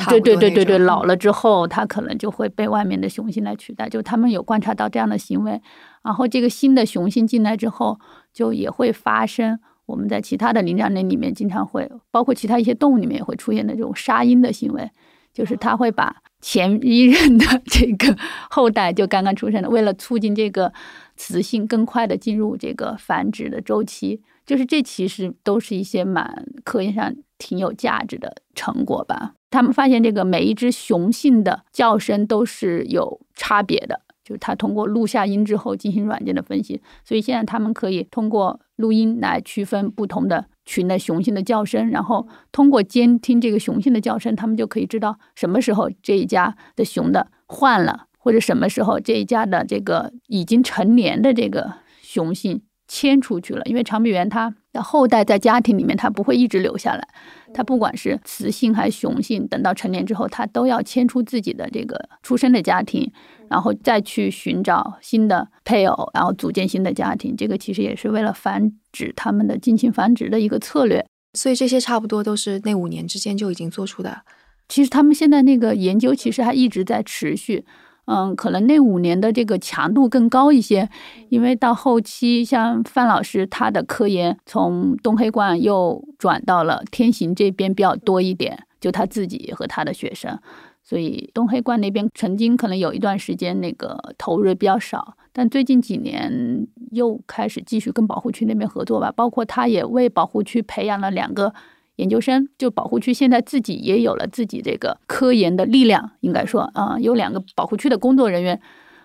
[0.08, 3.86] 对对对对对老了之后，它可能就会被外面的雄性来取代。
[3.90, 5.60] 就他们有观察到这样的行为，
[6.02, 8.00] 然后这个新的雄性进来之后，
[8.32, 14.90] 就也会发生我们在其他的灵长类里面经常会，包括其他一些动物里面也会出现的这种杀婴的行为，
[15.34, 16.22] 就是它会把。
[16.40, 18.16] 前一任的这个
[18.50, 20.72] 后代就刚刚出生的，为了促进这个
[21.16, 29.34] 雌性更快的进入这个繁殖的周期，就是这其实都是一些蛮科研上挺有价值的成果吧。
[29.50, 34.02] 他们发现这个每一只雄性的叫声都是有差别的。
[34.24, 53.62] 就是他通过录下音之后进行软件的分析，所以现在他们可以通过录音来区分不同的群的雄性的叫声，然后通过监听这个雄性的叫声，他们就可以知道什么时候这一家的雄的换了，或者什么时候这一家的这个已经成年的这个雄性迁出去了。
[53.64, 57.08] 因为长臂猿它的后代在家庭里面，它不会一直留下来，
[57.54, 63.10] 它不管是雌性还是雄性，等到成年之后，它都要迁出自己的这个出生的家庭。
[63.48, 71.04] 然后再去寻找新的配偶，然后组建新的家庭，这个其实也是为了繁殖它们的近亲繁殖的一个策略。
[71.34, 74.22] 所以这些差不多都是那五年之间就已经做出的。
[74.70, 77.66] 其实他们现在那个研究其实还一直在持续，
[78.06, 80.88] 嗯，可能那五年的这个强度更高一些，
[81.28, 90.36] 因为到后期像范老师他的科研从东黑冠又转到了天行这边比较多一点，就他自己和他的学生。
[90.82, 99.12] 所以东黑冠那边曾经可能有一段时间那个投入比较少，但最近几年又开始继续跟保护区那边合作吧。
[99.14, 101.54] 包括他也为保护区培养了两个
[101.96, 108.60] 研究生，就保护区现在自己也有了自己这个科研的力量，应该说啊，有两个保护区的工作人员。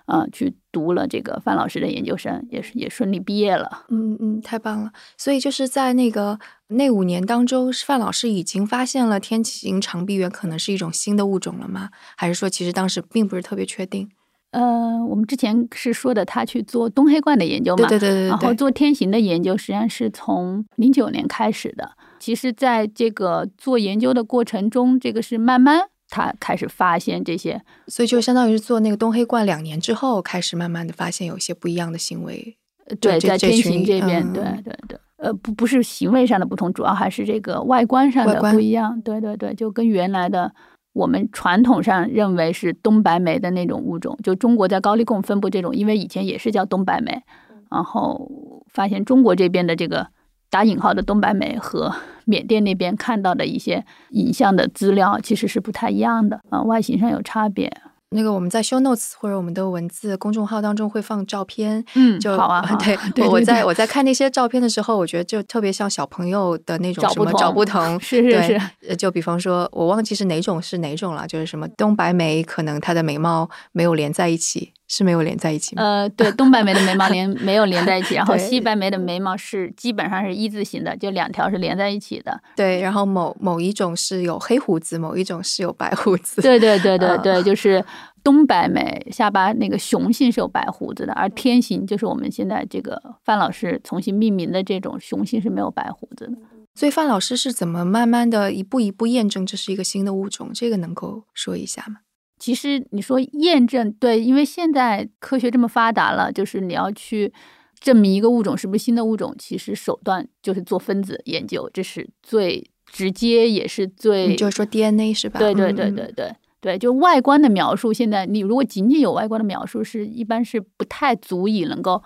[0.07, 3.83] 啊，去读了这个范老师的研究生，也是也顺利毕业了。
[3.89, 4.89] 嗯嗯，太棒了。
[5.17, 11.89] 所以就是在那个那五年当中，范老师已经发现了天琴长臂猿可能是一种新的物种了吗？
[12.15, 14.09] 还是说其实当时并不是特别确定？
[14.51, 21.91] 呃，我们之前是说的他去做东黑冠的研究嘛，对对对对，然后做天行的研究，实际上是从零九年开始的。
[22.27, 25.87] 其实，在这个做研究的过程中，这个是慢慢。
[26.09, 32.57] 他开始发现这些，所以就相当于是做那个东黑冠两年之后，开始慢慢的发现有一些不一样的行为。
[32.99, 39.01] 对，在天行这边，嗯对对对，呃，不不是行为上的不同，主要还是这个外观上的不一样。
[39.01, 40.53] 对对对，就跟原来的
[40.91, 47.23] 我们传统上认为是东白眉的那种物种，就中国在高丽贡分布这种，因为以前也是叫东白眉，
[47.71, 48.29] 然后
[48.67, 50.07] 发现中国这边的这个
[50.49, 51.93] 打引号的东白眉和
[52.25, 57.71] 缅甸那边看到的一些影像的资料其实是不太一样的啊、外形上有差别。
[58.11, 62.63] 那个我们在 show notes 或者我们的文字公众号当中会放照片，嗯就好啊
[63.13, 75.83] 对我我在我在看那些照片的时候，我觉得就特别像小朋友的那种找不什么找同不 同，是是对是，呃就比方说，我忘记是哪种是哪种了，就是什么东白眉，可能它的眉毛没有连在一起，是没有连在一起吗？
[75.83, 82.41] 呃，对，东白眉的眉毛连 没有连在一起，然后西白眉的眉毛是基本上是一字形的，就两条是连在一起的。
[82.55, 86.41] 对，然后某某一种是有黑胡子，某一种是有白胡子。
[86.41, 87.83] 对对对对嗯对，就是
[88.23, 96.37] 东白眉下巴那个雄性是有白胡子的，而天行就是我们现在这个范老师重新命名的这种雄性是没有白胡子的。
[96.75, 100.51] 所以范老师是怎么慢慢的一步一步验证这是一个新的物种？
[100.53, 101.97] 这个能够说一下吗？
[102.39, 107.33] 其实你说验证对，因为现在科学这么发达了，就是你要去
[107.79, 115.39] 证明一个物种是不是新的物种，其实手段就是做分子研究，这是最直接也是最你就是说 DNA 是吧？
[115.39, 122.01] 对对对对对对，就外观的描述，现在你如果仅仅有外观的描述，是一般是不太足以能够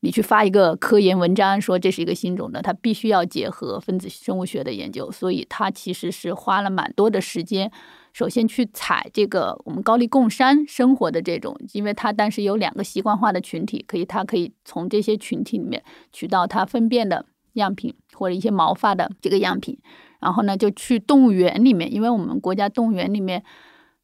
[0.00, 7.70] 你去发一个科研文章说这是一个新种的，它必须要结合分子生物学的研究，所以它其实是花了蛮多的时间。
[8.16, 19.78] 首先去采这个我们高丽贡山生活的这种，因为它但是有两个习惯化的群体，可以它可以从这些群体里面取到它粪便的样品或者一些毛发的这个样品，
[20.18, 23.44] 然后呢就去动物园里面，因为我们国家动物园里面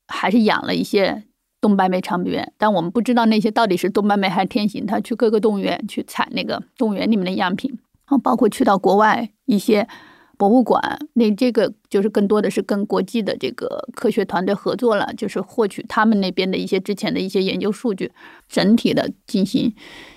[0.07, 1.25] 还是养了一些
[1.63, 4.85] 东白眉长臂猿，但我们不知道那些到底是东白眉还是天行。
[4.85, 9.89] 他去各个动物园去采那个动物园里面的样品，然后包括去到国外一些
[10.43, 18.11] 博物馆，那这个就是更多的是跟国际的这个科学团队合作了，就是获取他们那边的一些之前的一些研究数据，
[18.49, 19.73] 整体的进行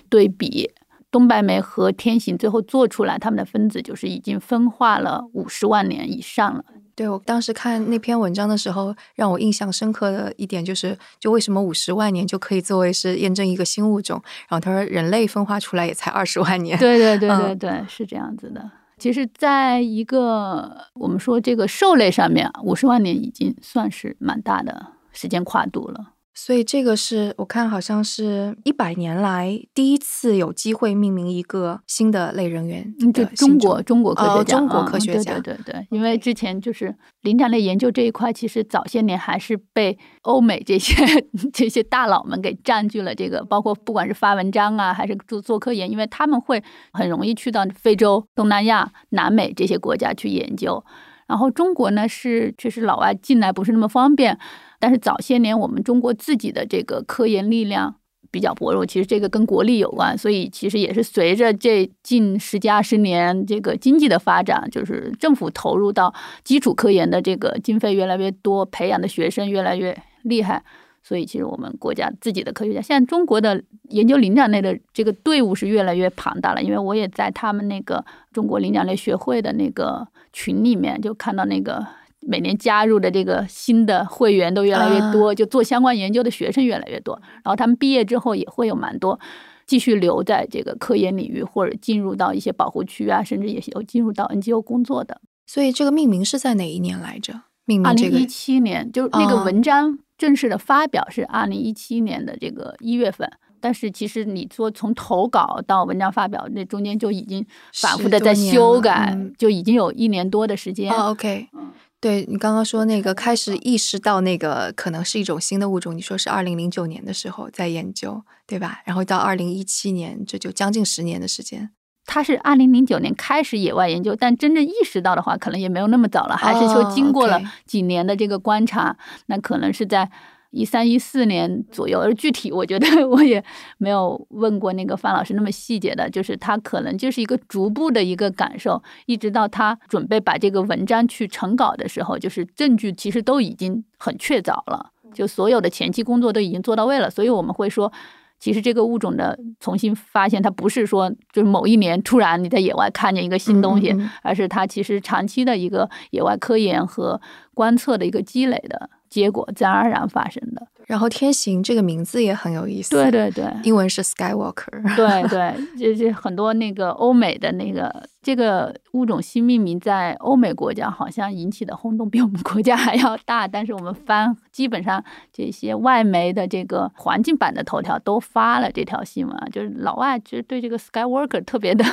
[0.08, 0.72] 对比。
[1.12, 6.64] 东白眉和天行最后做出来，它们的分子就是已经分化了五十万年以上了。
[6.96, 14.20] 对我当时看那篇文章的时候，让我印象深刻的一点就是，就为什么五十万年就可以作为是验证一个新物种？
[14.48, 16.76] 然后他说，人类分化出来也才二十万年。
[16.80, 18.68] 对对对对嗯对，是这样子的。
[18.98, 26.14] 其实，在一个我们说这个兽类上面，五十万年已经算是蛮大的时间跨度了。
[26.38, 40.94] 所以这个是我看好像是一百年来第一次有机会命名一个新的类人猿嗯，就中国中国科学家，哦中国嗯科学家对对对对，因为之前就是灵长类研究这一块，其实早些年还是被欧美这些
[41.54, 46.62] 这些大佬们给占据了这个，包括不管是发文章啊，还是做做科研，因为他们会
[46.92, 50.84] 很容易去到非洲、东南亚、南美这些国家去研究。
[51.26, 54.38] 然后中国呢是确实老外进来不是那么方便，
[54.78, 57.94] 但是早些年我们中国自己的这个科研力量
[58.30, 66.12] 比较薄弱，其实这个跟国力有关，所以其实也是随着这近十几二十年这个经济的发展，就是政府投入到
[66.44, 70.62] 基础科研的这个经费越来越多，培养的学生越来越厉害。
[71.02, 76.60] 所以，其实我们国家自己的科学家，现在中国的研究灵长类的这个队伍是越来越庞大了。
[76.60, 81.86] 因为我也在他们那个中国灵长类学会的那个群里面，就看到那个
[82.26, 87.20] 每年加入的这个新的会员都越来越多，就做相关研究的学生越来越多。
[87.44, 89.18] 然后他们毕业之后也会有蛮多
[89.66, 95.20] 继续留在这个科研领域，或者进入到一些保护区啊，甚至也有进入到 NGO 工作的。
[95.46, 97.42] 所以这个命名是在哪一年来着？
[97.64, 103.28] 命名这个二零一七年，就是那个哦文章正式的发表是二零一七年的这个一月份，
[103.60, 110.92] 但是其实你说从投稿到文章发表，那中间就已经反复的在修改，嗯就已经有一年多的时间。
[110.92, 118.82] 哦，OK，嗯对你刚刚说那个开始意识到那个可能是一种新的物种，你说是二零零九年的时候在研究，对吧？
[118.84, 121.70] 然后到二零一七年，这就将近十年的时间。
[122.04, 130.08] 他是二零零九年开始野外研究，但真正意识到的话，可能也没有那么早了，还是说哦经过了几年的这个观察，那可能是在
[130.56, 132.00] 一三一四年左右。
[132.00, 133.42] 而具体我觉得 我也
[133.78, 147.92] 没有问过那个范老师那么细节的，就是他可能就是一个逐步的一个感受，一直到他准备把这个文章去成稿的时候，就是证据其实都已经很确凿了，就所有的前期工作都已经做到位了，所以我们会说。
[148.38, 157.18] 其实这个物种的重新发现，它不是说就是某一年突然你在野外看见一个新东西，嗯嗯嗯而是它其实长期的一个野外科研和
[157.54, 160.66] 观测的一个积累的结果，自然而然发生的。
[160.86, 175.02] 然后天行这个名字也很有意思，对对对，英文是 Skywalker，对对，就是 很多那个欧美的那个这个物种新命名，在欧美国家好像引起的轰动比我们国家还要大，但是我们翻基本上
[175.32, 181.84] 这些外媒的这个环境版的头条都发了这条新闻，就是老外其实对这个 Skywalker 特别的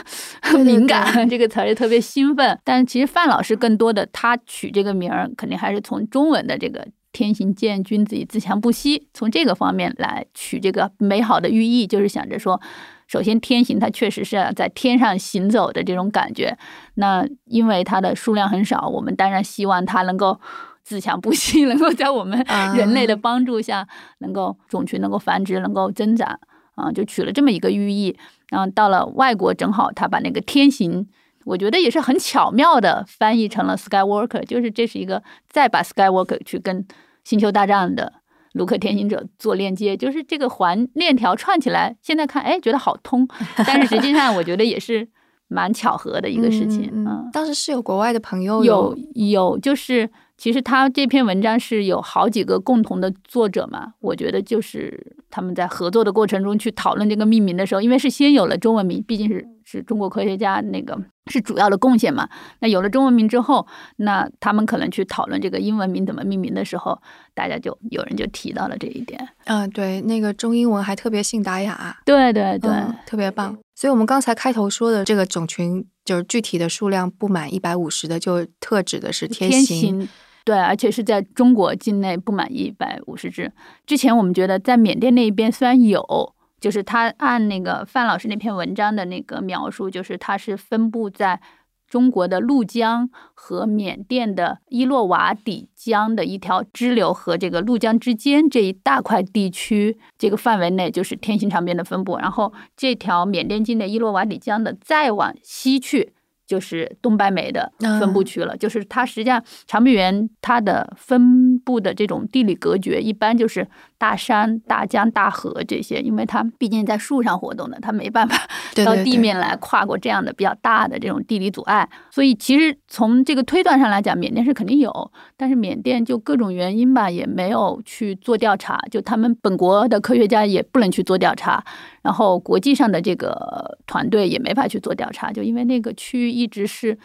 [0.63, 6.87] 敏感，这个词儿也特别兴奋，但其实范老师更多的他取这个名儿，肯定还是从中文的这个。
[7.13, 9.07] 天行健，君子以自强不息。
[9.13, 12.59] 从这个方面来取这个美好的寓意，就是想着说，
[13.07, 16.57] 首先天行它确实是在天上行走的这种感觉。
[16.95, 20.41] 那因为它的数量很少，我们当然希望它能够
[20.83, 22.43] 自强不息， 能够在我们
[22.75, 23.87] 人类的帮助下，
[24.17, 26.39] 能够种群能够繁殖，能够增长
[26.75, 28.17] 啊，就取了这么一个寓意。
[28.49, 31.07] 然后到了外国，正好他把那个天行。
[31.45, 36.85] 我觉得也是很巧妙的翻译成了 Skywalker，就是这是一个再把 Skywalker 去跟
[37.23, 38.13] 星球大战的
[38.53, 41.95] 卢克天行者做链接，就是这个环链条串起来。
[42.01, 43.27] 现在看，哎，觉得好通，
[43.65, 45.07] 但是实际上我觉得也是
[45.47, 46.89] 蛮巧合的一个事情。
[46.93, 53.93] 嗯，当时是有国外的朋友有有，就是其实他这篇文章是有好几个共同的作者嘛。
[53.99, 60.99] 我觉得就是他们在合作的过程中去讨论这个命名的时候，因为是先有了中文名，毕竟是是中国科学家那个。
[61.27, 62.27] 是主要的贡献嘛？
[62.59, 67.01] 那有了中文名之后，那他们可能去讨论这个英文名怎么命名的时候，
[67.33, 69.25] 大家就有人就提到了这一点。
[69.45, 71.95] 嗯，对，那个中英文还特别信达雅。
[72.03, 72.69] 对对对，
[73.05, 73.57] 特别棒。
[73.73, 80.09] 所以我们刚才开头说的这个种群，就是具体的数量不满一百五十的，就特指的是天行。
[80.43, 83.49] 对，而且是在中国境内不满一百五十只。
[83.85, 86.35] 之前我们觉得在缅甸那一边虽然有。
[86.63, 91.41] 就是他按那个范老师那篇文章的那个描述，就是它是分布在
[91.89, 102.17] 中国的怒江和缅甸的伊洛瓦底江的一条支流和这个怒江之间这一大块地区这个范围内，就是天行长边的分布。
[102.17, 106.13] 然后这条缅甸境内伊洛瓦底江的再往西去。
[106.45, 113.65] 就是东白梅的分布区了，就是它实际上长臂猿它的分布的这种地理隔绝，一般就是
[114.03, 118.35] 大山、大江、大河这些，因为它毕竟在树上活动的，它没办法
[118.83, 121.89] 到地面来跨过这样的比较大的这种地理阻碍。
[122.11, 124.91] 所以其实从这个推断上来讲，缅甸是肯定有，
[125.37, 131.63] 但是缅甸就各种原因吧，也没有去做调查，就他们本国的科学家也不能去做调查。
[132.01, 136.97] 然后国际上的这个团队也没法去做调查，就因为那个区域一直是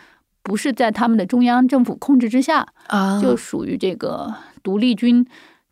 [0.43, 4.35] 不是在他们的中央政府控制之下啊，就属于这个
[4.65, 5.25] 独立军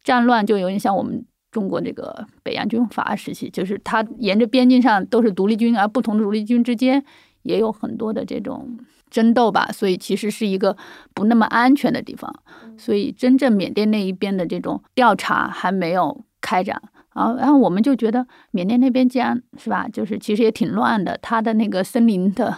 [0.07, 7.05] 战乱，就有点像我们中国这个北洋军阀时期，就是它沿着边境上都是独立军，而不同的独立军之间
[7.43, 8.79] 也有很多的这种
[9.11, 10.77] 争斗吧，所以其实是一个
[11.13, 12.33] 不那么安全的地方，
[12.79, 16.81] 所以真正缅甸那一边的这种调查还没有开展。
[17.11, 22.57] 啊，然后我们就觉得缅甸那边既然是吧，就是其实也挺乱的，它的那个森林的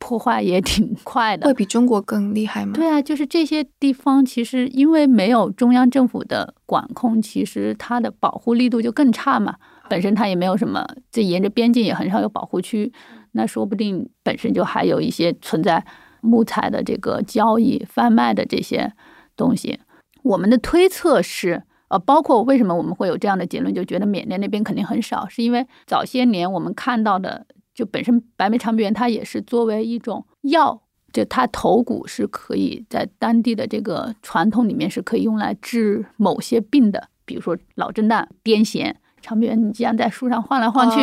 [0.00, 2.72] 破坏也挺快的，会比中国更厉害吗？
[2.74, 9.54] 对啊，就是这些地方其实因为没有中央政府的管控，其实它的保护力度就更差嘛。
[9.88, 12.92] 本身它也没有什么，这沿着边境也很少有保护区，
[13.32, 15.84] 那说不定本身就还有一些存在
[16.20, 18.92] 木材的这个交易、贩卖的这些
[19.36, 19.78] 东西。
[20.24, 21.62] 我们的推测是。
[21.90, 27.44] 呃，包括为什么我们会有这样的结论，就觉得缅甸那边肯定很少，是因为早些年我们看到的，
[27.80, 38.94] 就本身白眉长臂猿它也是作为一种药，就它头骨是可以在当地的这个传统里面是可以用来治某些病的，比如说脑震荡、癫痫。
[39.22, 41.00] 长臂猿你既然在树上晃来晃去，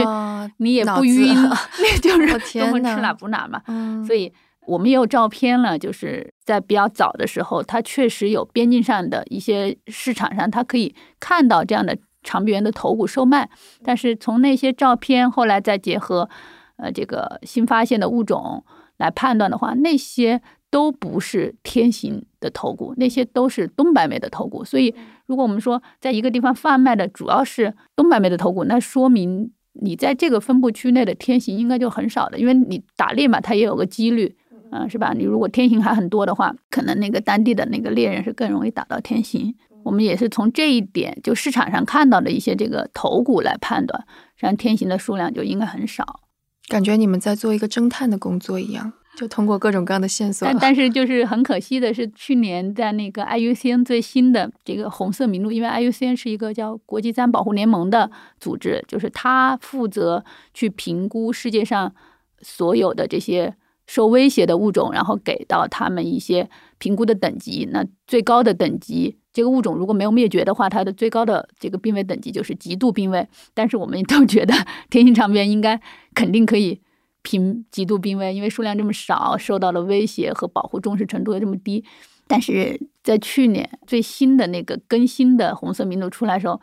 [0.57, 3.61] 你也不晕，那就 是东风吃哪补哪嘛，
[4.05, 4.31] 所以。
[4.67, 13.49] 我们也有照片了，就是在比较早的时候，它确实有边境上的一些市场上，它可以看到这样的长臂猿的头骨售卖。
[13.81, 16.29] 但是从那些照片后来再结合，
[16.77, 18.63] 呃，这个新发现的物种
[18.97, 24.63] 来判断的话，那些都不是天行的头骨，那些都是东白眉的头骨。
[24.63, 34.35] 所以，如果我们说在一个地方贩卖的主要是东白眉的头骨，那说明你在这个分布区内的天行应该就很少的，因为你打猎嘛，它也有个几率。
[34.69, 35.13] 嗯，是吧？
[35.15, 39.55] 你如果天行还很多的话，可能那个当地的那个猎人是更容易打到天行。
[39.83, 43.97] 我们也是从这一点，就市场上看到的一些这个头骨来判断，
[44.35, 46.19] 实际上天行的数量就应该很少。
[46.67, 50.47] 感觉你们在做一个侦探的工作一样，就通过各种各样的线索。
[50.47, 61.93] 但但是就是很可惜的是，去年在那个 IUCN 最新的这个红色名录，因为 IUCN 是一个叫国际自然保护联盟的组织，就是它负责去评估世界上
[62.41, 63.55] 所有的这些。
[63.89, 67.69] 受威胁的物种，然后给到他们一些评估的等级。
[67.71, 73.27] 那最高的等级这个物种如果没有灭绝的话，它的最高的这个濒危等级就是极度濒危。
[73.53, 74.51] 但是我们 都觉得
[74.89, 75.79] 天性长臂猿应该
[76.15, 76.81] 肯定可以
[77.21, 81.85] 评极度濒危，因为数量这么少，受到了威胁和保护重视程度又这么低。
[82.25, 86.59] 但是在去年最新的那个更新的红色名录出来的时候，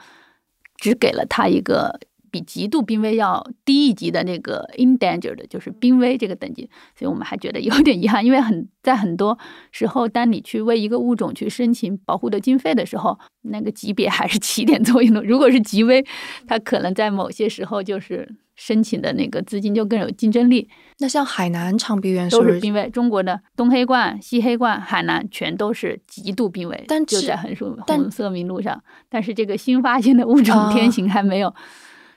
[0.77, 2.01] 只给了它一个。
[2.35, 6.69] 比极度濒危要低一级的那个 endangered，就是濒危这个等级，
[6.99, 9.39] 所以我们还觉得有点遗憾，因为很在很多
[9.71, 15.23] 时候，当你去为一个物种去申请保护的经费的时候，那个级别还是起点作用的。
[15.23, 16.05] 如果是极危，
[16.49, 20.69] 它可能在某些时候就是申请的那个资金就更有竞争力。
[20.99, 28.83] 那像海南长臂猿都是濒危，中国的东黑冠、西黑冠、海南全都是极度濒危，但就在横竖红色名录上。
[29.09, 31.55] 但是这个新发现的物种天行还没有。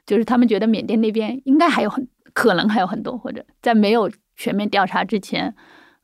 [0.07, 5.53] 就是他们觉得缅甸那边应该还有很可能还有很多，或者在没有全面调查之前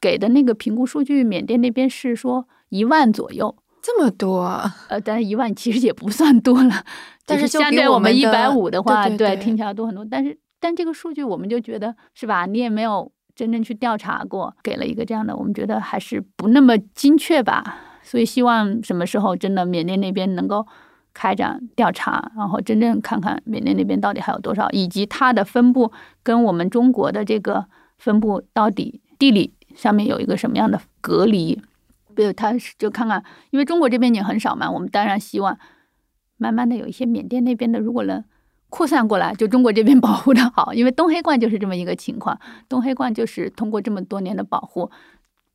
[0.01, 4.43] 给的那个评估数据，缅甸那边是说一万左右，这么多，
[4.89, 6.83] 呃，但是一万其实也不算多了，
[7.25, 10.03] 但是相对我们一百五的话，对，听起来多很多。
[10.03, 12.45] 但是但这个数据我们就觉得是吧？
[12.45, 17.79] 你也没有真正去调查过，给了一个这样的，我们觉得还是不那么精确吧。
[18.01, 20.67] 所以希望什么时候真的缅甸那边能够。
[21.13, 25.91] 开展调查，然后真正看看缅甸那边到底还有多少，以及它的分布
[26.23, 31.61] 跟我们中国的这个分布到底地理上面有一个什么样的隔离？
[32.15, 35.57] 比如，他就看看，因为中国这边也很少嘛，我们当然希望
[36.37, 38.23] 慢慢的有一些缅甸那边的，如果能
[38.69, 44.89] 扩散过来，就中国这边保护的好，因为东黑冠就是这么一个情况，东黑冠就是通过这么多年的保护，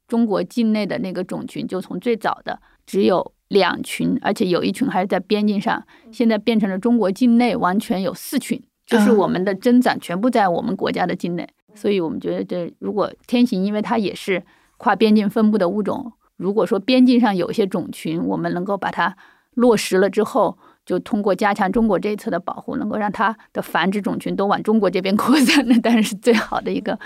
[0.07, 3.33] 中国境内的那个种群就从最早的只有。
[3.49, 5.83] 两群，而且有一群还是在边境上，
[6.13, 14.43] 现在变成了中国境内完全有四群，就是我们的增长全部在我们国家的境内，所以我们觉得这如果天行，因为它也是
[14.77, 19.17] 跨边境分布的物种，如果说边境上有一些种群，我们能够把它
[19.55, 26.99] 落实了之后，就通过加强中国这一侧的保护，能够让它的繁殖种群都往中国这边扩散，那当然是最好的一个，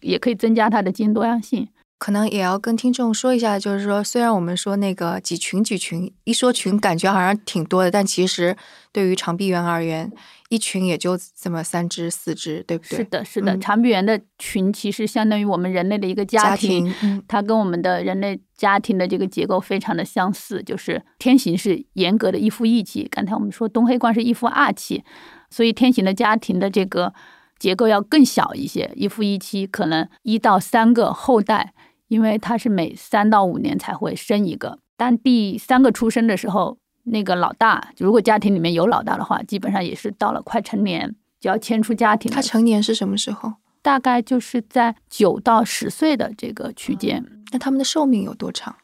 [0.00, 1.68] 也可以增加它的基因多样性。
[2.00, 8.56] 可能也要跟听众说一下，就是说，虽然我们说那个几群几群，一说群感觉好像挺多的，但其实
[8.90, 10.10] 对于长臂猿而言，
[10.48, 12.96] 一群也就这么三只四只，对不对？
[12.96, 16.90] 是的，是的，长臂猿的群其实相当于我们人类的一个家庭，
[17.28, 25.04] 它跟我们的人类家庭的这个结构非常的相似，就是天行是严格的一夫一妻，刚才我们说东黑冠是一夫二妻，
[25.50, 27.12] 所以天行的家庭的这个
[27.58, 31.74] 结构要更小一些，一夫一妻，可能一到三个后代。
[32.10, 42.28] 因为它是每三到五年才会生一个，但第三个出生的时候，那个老大，如果家庭里面有老大的话，基本上也是到了快成年就要迁出家庭。
[42.28, 43.52] 他成年是什么时候？
[43.80, 47.24] 大概就是在九到十岁的这个区间。
[47.52, 48.74] 那他们的寿命有多长？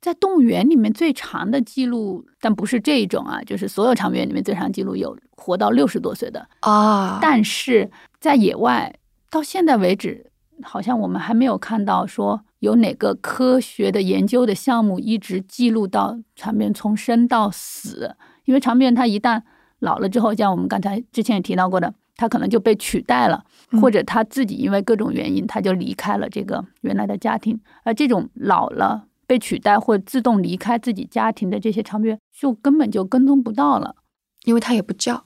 [0.00, 7.18] 在动物园里面最长的记录，但不是这一种啊，就是所有长臂猿里面最长记录有活到六十多岁的啊。
[7.20, 8.92] 但是在野外
[9.30, 10.31] 到现在为止，
[10.62, 12.44] 好像我们还没有看到说。
[12.62, 18.14] 有哪个科学的研究的项目一直记录到长臂猿从生到死？
[18.44, 19.42] 因为长臂猿它一旦
[19.80, 23.44] 老了之后，像我们刚才之前也提到过的，它可能就被取代了，
[23.80, 27.60] 或者它自己因为各种原因，它就离开了这个原来的家庭。
[27.82, 33.96] 而这种老了被取代或自动离开自己家庭的这些长臂猿，就根本就跟踪不到了，
[34.44, 35.24] 因为它也不叫，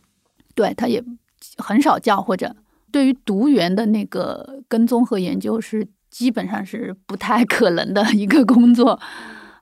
[0.55, 1.05] 对，它也
[1.59, 2.57] 很少叫，或者
[2.97, 5.87] 对于毒源的那个跟踪和研究是。
[6.09, 8.99] 基本上是不太 可能的一个工作，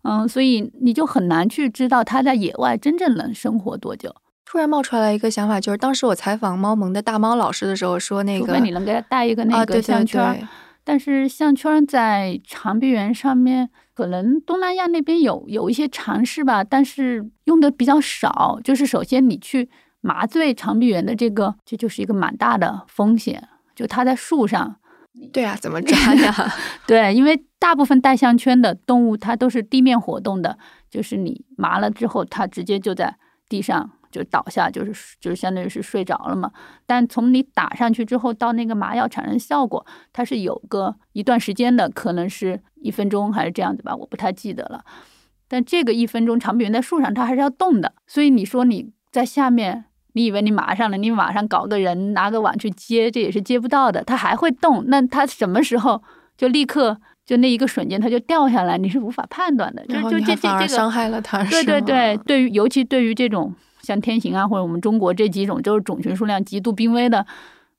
[0.02, 4.14] 嗯，所以你就很难去知道它在野外真正能生活多久。
[4.44, 10.46] 突然冒出来一个想法，就是当时我采访猫盟的大猫老师的时候说，那个除非你能给它带一个那个项圈，
[10.84, 18.60] 但是项圈在长臂猿上面，可能东南亚那边有有一些尝试吧，但是用的比较少。
[18.62, 19.68] 就是首先你去
[20.06, 24.76] 麻醉长臂猿的这个，这就是一个蛮大的风险，就它在树上。
[25.32, 26.34] 对啊，怎么抓呀？
[26.86, 30.58] 对，因为大部分带项圈的动物，它都是地面活动的，
[30.90, 33.16] 就是你麻了之后，它直接就在
[33.48, 36.52] 地上就倒下，就是就是相当于是睡着了嘛。
[36.84, 44.84] 但从你打上去之后到那个麻药产生效果，它是有个一段时间的，可能是一分钟还是这样子吧，我不太记得了。
[45.48, 49.86] 但这个一分钟，长臂猿在树上它还是要动的，所以你说你在下面。
[50.14, 54.02] 你以为你马上了，你马上搞个人拿个碗去接，这也是接不到的。
[54.02, 56.02] 它还会动，那它什么时候
[56.36, 56.96] 就立刻
[57.26, 59.84] 就那一个瞬间它就掉下来，你是无法判断的。
[59.86, 61.42] 就就这这这个伤害了它。
[61.50, 63.52] 对对对，对于尤其对于这种
[63.82, 67.26] 像天行啊或者我们中国这几种就是种群数量极度濒危的，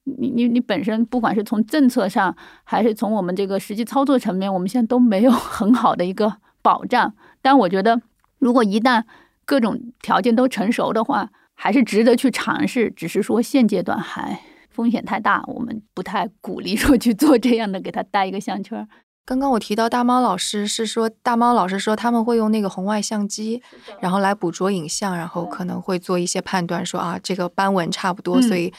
[0.03, 7.13] 你你你本身不管是从政策上还是从我们这个实际操作层面，我们现在都没有 很好的一个保障。
[7.41, 8.01] 但我觉得，
[8.39, 9.03] 如果一旦
[9.45, 12.91] 各种条件都成熟的话，还是值得去尝试。
[12.91, 14.39] 只是说现阶段还
[14.69, 18.87] 风险太大，我们不太鼓励说去做这样的，给它带一个项圈。
[19.25, 23.59] 刚刚我提到大猫老师是说，大猫老师说他们会用那个红外相机，
[23.99, 28.71] 然后来捕捉影像，然后可能会做一些判断，说啊这个斑纹差不多，所以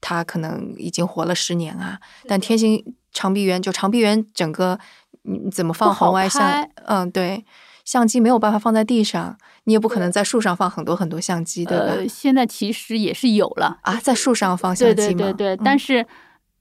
[0.00, 2.00] 它可能已经活了十年啊。
[2.26, 4.76] 但天行长臂猿就长臂猿整个
[5.22, 6.68] 你怎么放红外相？
[6.86, 7.44] 嗯，对，
[7.84, 11.84] 相机没有办法放在地上，你也不可能在树上放很多很多相机，对吧？
[11.84, 15.06] 呃，现在其实也是有了啊，在树上放相机吗？
[15.06, 16.06] 对对对对，但是。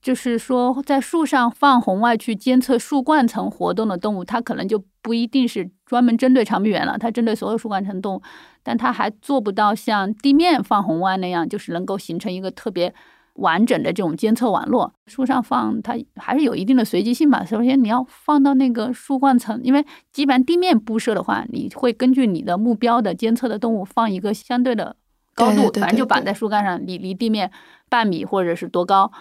[0.03, 8.21] 就是说，在树上放红外去监测树冠层活动的动物，它可能就不一定是专门针对长臂猿了，它针对所有树冠层动物，
[8.63, 12.93] 但它还做不到像地面放红外那样，就是能够形成一个特别
[13.35, 14.93] 完整的这种监测网络。
[15.07, 17.43] 树上放它还是有一定的随机性吧。
[17.43, 24.95] 首先你要放到那个树冠层，因为基本上地面布设的话，你会根据你的目标的监测的动物放一个相对的
[25.35, 27.51] 高度，反正就绑在树干上，离离地面
[27.89, 29.11] 半米或者是多高。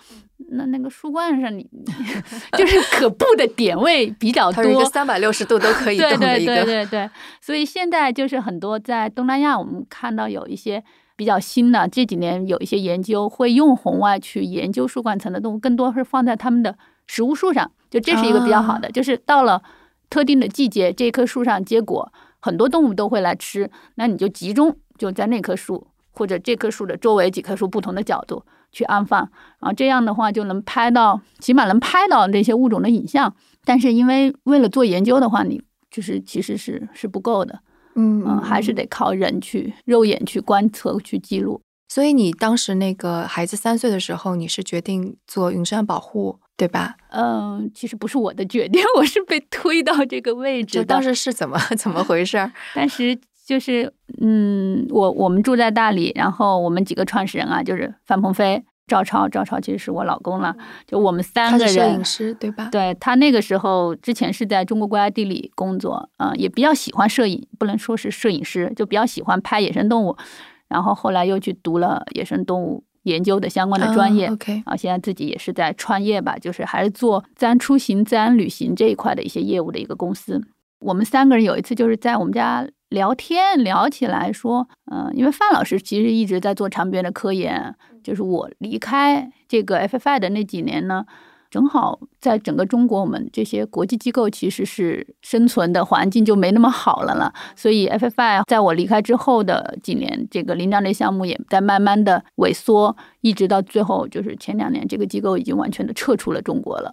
[0.50, 1.64] 那那个树冠上，你
[2.58, 6.56] 就是可布的点位比较多，一个三百六十度都可 以动的一个。
[6.56, 7.10] 对对对对对，
[7.40, 10.82] 所以现在就是很多在东南亚，我们看到有一些
[11.16, 19.62] 比较新的，这几年有一些研究会用红外去研究树冠层的动物，更多是放在它们的食物树上，就这是一个比较好的，就是到了
[20.10, 28.44] 特定的季节，这棵树上结果，很多动物都会来吃，那你就集中就在那棵树或者这棵树的周围几棵树不同的角度。
[28.74, 29.20] 去安放，
[29.60, 33.36] 然后这样的话就能拍到，起码能拍到这些物种的影像。
[33.66, 37.60] 但是因为为了做研究的话，你就是其实是是不够的，
[37.94, 41.60] 嗯嗯，还是得靠人去肉眼去观测去记录。
[41.88, 46.96] 所以你当时那个孩子三岁的时候，你是决定做云山保护，对吧？
[47.10, 50.78] 嗯，其实不是我的决定， 我是被推到这个位置。
[50.78, 52.50] 就当时是怎么 怎么回事？
[52.74, 53.18] 当时。
[53.44, 58.62] 就是，嗯，我我们住在大理，然后我们几个创始人啊，就是范鹏飞、
[58.92, 60.54] 赵超，赵超其实是我老公了，
[60.86, 62.68] 就我们三个人，摄影师对吧？
[62.70, 70.14] 对他那个时候之前是在中国国家地理工作，嗯，也比较喜欢摄影，不能说是摄影师，就比较喜欢拍野生动物，
[70.68, 80.38] 然后后来又去读了野生动物研究的相关的专业，OK，啊，现在自己也是在创业吧，就是还是做自然出行、自然旅行这一块的一些业务的一个公司。
[80.80, 82.68] 我们三个人有一次就是在我们家。
[82.92, 91.04] 聊天聊起来说，嗯，因为范老师其实一直在做长边的科研，就是我离开这个 FFI 的那几年呢，
[91.50, 106.90] 正好在整个中国，我们这些国际机构其实是生存的环境就没那么好了了，所以 FFI 在我离开之后的几年，这个林章类项目也在慢慢的萎缩，一直到最后就是前两年，这个机构已经完全的撤出了中国了。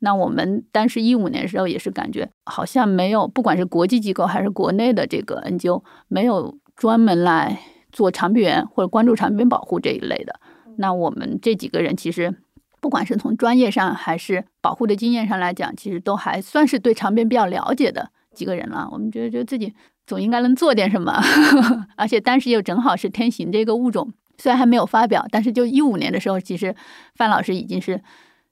[0.00, 7.58] 那我们当时一五年的时候也是感觉好像没有，不管是国际机构还是国内的这个 NGO，没有专门来
[7.90, 10.38] 做长臂猿或者关注长臂猿保护这一类的。
[10.78, 12.34] 那我们这几个人其实，
[12.80, 18.88] 不管是从专业上还是保护的经验上来讲，其实都还算是对长边比较了解的几个人了。
[18.92, 19.74] 我们觉得觉得自己
[20.06, 21.20] 总应该能做点什么，
[21.96, 26.74] 而且当时又正好是天行这个物种，虽然还没有发表，但是就一五年的时候，其实
[27.14, 28.02] 范老师已经是。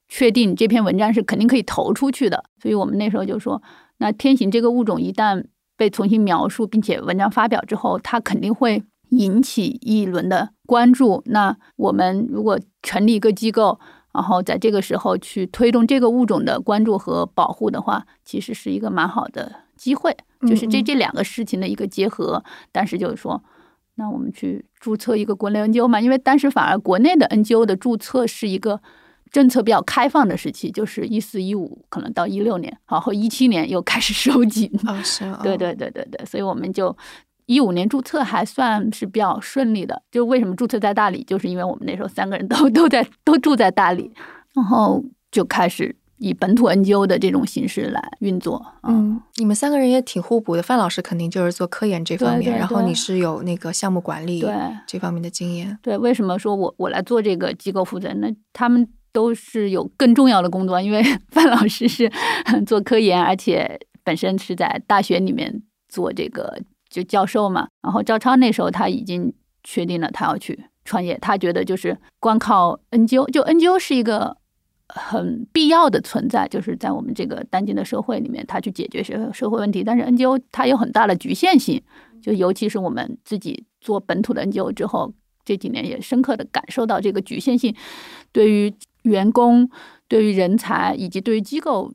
[0.06, 3.60] 确定这篇文章是肯定可以投出去的，所以我们那时候就说，
[3.96, 5.42] 那天行这个物种一旦
[5.78, 8.84] 被重新描述，并且文章发表之后，它肯定会
[9.16, 11.22] 引起一轮的关注。
[11.26, 13.78] 那我们如果成立一个机构，
[14.12, 20.16] 然后在这个时候去推动这个物种的关注和保护的话，其实是一个蛮好的机会，
[20.48, 22.42] 就是这这两个事情的一个结合。
[22.70, 23.42] 但是就是说，
[23.94, 28.80] 那我们去注册一个国内 NGO 嘛，因为当时反而国内的 NGO 的注册是一个。
[29.32, 34.70] 政策比较开放的时期，就是一四一五，可能到一六年，然后一七年又开始收紧。
[34.84, 35.24] 啊，是。
[35.42, 36.96] 对对对对对，所以我们就
[37.46, 40.02] 一五年注册还算是比较顺利的。
[40.10, 44.10] 就为什么注册在大理，就是因为我们那时候三个人都 都在都住在大理，
[44.54, 48.64] 然后就开始以本土 NGO 的这种形式来运作。
[48.82, 50.62] 嗯，你们三个人也挺互补的。
[50.62, 54.44] 范老师肯定就是做科研这方面，然后你是有那个项目管理
[54.86, 55.78] 这方面的经验。
[55.82, 58.12] 对，为什么说我我来做这个机构负责？
[58.14, 58.88] 那他们。
[59.14, 62.10] 都是有更重要的工作，因为 范老师是
[62.66, 66.58] 做科研，而且本身是在大学里面做这个
[66.94, 67.68] 就教授嘛。
[67.82, 69.32] 然后赵超那时候他已经
[69.62, 74.36] 确定了他要去创业，他觉得就是光靠 NGO，就 NGO 是一个
[74.88, 79.82] 很必要的存在，就是在我们这个当今的社会里面，他去解决社社会问题。
[79.82, 81.82] 但是 NGO 它有很大的局限性，
[82.22, 85.12] 就尤其是我们自己做本土的 NGO 之后，
[85.44, 87.74] 这几年也深刻的感受到这个局限性
[88.32, 88.74] 对于。
[89.04, 89.68] 员工
[90.08, 91.92] 对于人才以及对于机构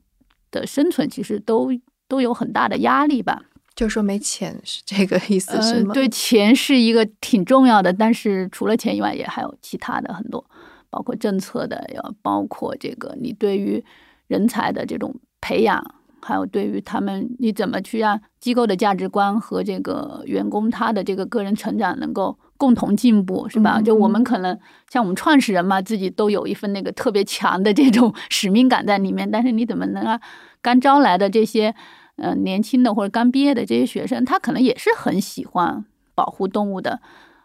[0.52, 1.72] 的生存，其实都
[2.08, 3.42] 都有很大的压力吧。
[3.80, 5.94] 就是说没钱是这个意思是吗？
[5.94, 10.44] 对，钱是一个挺重要的，但是除了钱以外，也还有其他的很多，
[10.90, 13.82] 包括政策的，要包括这个你对于
[14.28, 15.82] 人才的这种培养，
[16.22, 23.82] 还有对于他们你怎么去让机构的价值观和这个员工他的这个个人成长能够共同进步，是吧？
[23.82, 24.60] 就我们可能
[24.90, 30.20] 像我们创始人嘛，自己都有一份那个特别强的这种 使命感在里面，但是你怎么能让
[30.62, 31.74] 刚招来的这些？
[32.22, 37.00] 嗯，年轻的或者刚毕业的这些学生，他可能也是很喜欢保护动物的，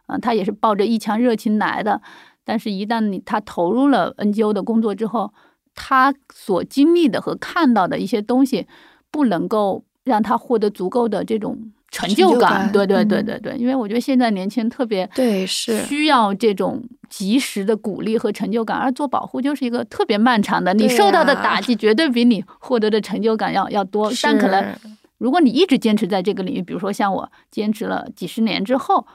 [0.06, 2.02] 嗯，他也是抱着一腔热情来的。
[2.44, 5.32] 但是，一旦你他投入了 NGO 的工作之后，
[5.74, 8.66] 他所经历的和看到的一些东西，
[9.10, 11.72] 不能够让他获得足够的这种。
[11.94, 24.10] 成就感，对对对对对，因为我觉得现在年轻人特别对是需要这种及时的鼓励和成就感，而做保护就是一个特别漫长的，你受到的打击绝对比你获得的成就感要要多。
[24.20, 24.74] 但可能
[25.18, 29.06] 如果你一直坚持在这个领域，比如说像我坚持了几十年之后，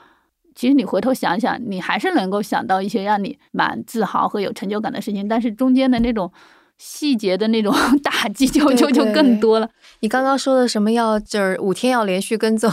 [0.56, 6.32] 其实你回头想想，你还是能够想到一些让你蛮自豪和有成就感的事情，但是中间的那种。
[6.80, 7.72] 细节的那种
[8.02, 9.70] 打击就就就更多了。
[10.00, 12.72] 你刚刚说的什么要就是五天要连续跟踪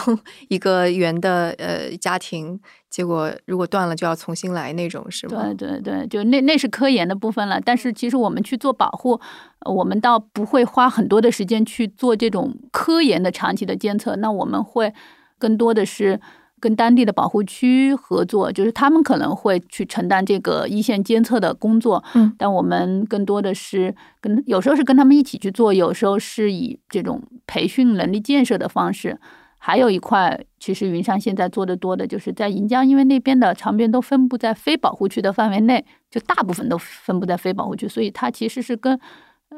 [0.48, 5.42] 一个圆的呃家庭，结果如果断了就要重新来那种是吗？
[5.42, 7.60] 对对对，就那那是科研的部分了。
[7.60, 9.20] 但是其实我们去做保护，
[9.64, 14.14] 我们倒不会花很多的时间去做这种科研的长期的监测。
[14.16, 14.94] 那我们会
[15.38, 16.20] 更多的是。
[16.58, 29.18] 跟当地的保护区合作，就是他们可能会去承担这个一线监测的工作，嗯，但我们更多的是跟有时候是跟他们一起去做，有时候是以这种培训能力建设的方式。
[29.58, 38.98] 还有一块，其实云山现在做的多的就是在盈江，因为那边的长边都分布在非保护区的范围内，就大部分都分布在非保护区，所以它其实是跟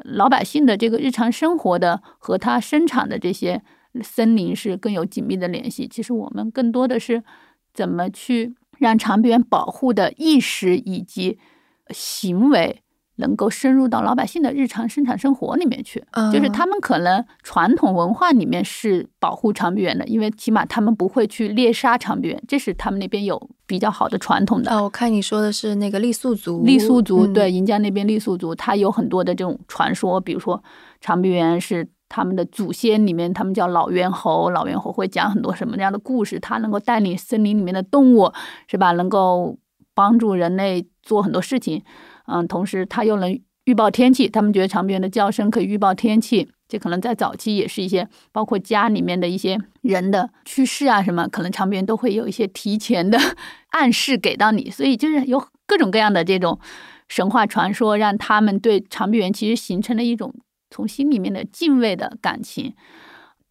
[0.04, 3.62] 老百姓的这个日常生活的和它生产的这些。
[4.02, 5.88] 森林是更有紧密的联系。
[5.88, 7.22] 其实我们更多的是
[7.72, 11.38] 怎么去让长臂猿保护的意识以及
[11.90, 12.82] 行为
[13.16, 16.04] 能够深入到老百姓的日常生产生活里面去。
[16.32, 24.72] 就是他们可能传统文化里面是保护长臂猿的，因为起码他们不会去猎杀长臂猿，这是他们那边有比较好的传统的。
[24.72, 30.62] 哦，我看你说的是那个傈僳族，傈僳族对，银江那边傈僳族，它有很多的这种传说，比如说
[31.00, 31.88] 长臂猿是。
[32.08, 36.40] 他们的祖先里面，他们叫老猿猴，老猿猴会讲很多什么样的故事？
[36.40, 38.32] 它能够带领森林里面的动物，
[38.66, 38.92] 是吧？
[38.92, 39.58] 能够
[39.94, 41.82] 帮助人类做很多事情，
[42.26, 44.28] 嗯，同时它又能预报天气。
[44.28, 53.18] 他们觉得长臂猿的叫声可以预报天气，这可能在早期也是一些，包括家里面的一些人的去世啊什么，可能长臂猿都会有一些提前的
[53.72, 54.70] 暗示给到你。
[54.70, 56.58] 所以就是有各种各样的这种
[57.08, 60.34] 神话传说，让他们对长臂猿其实形成了一种。
[60.70, 62.74] 从心里面的敬畏的感情，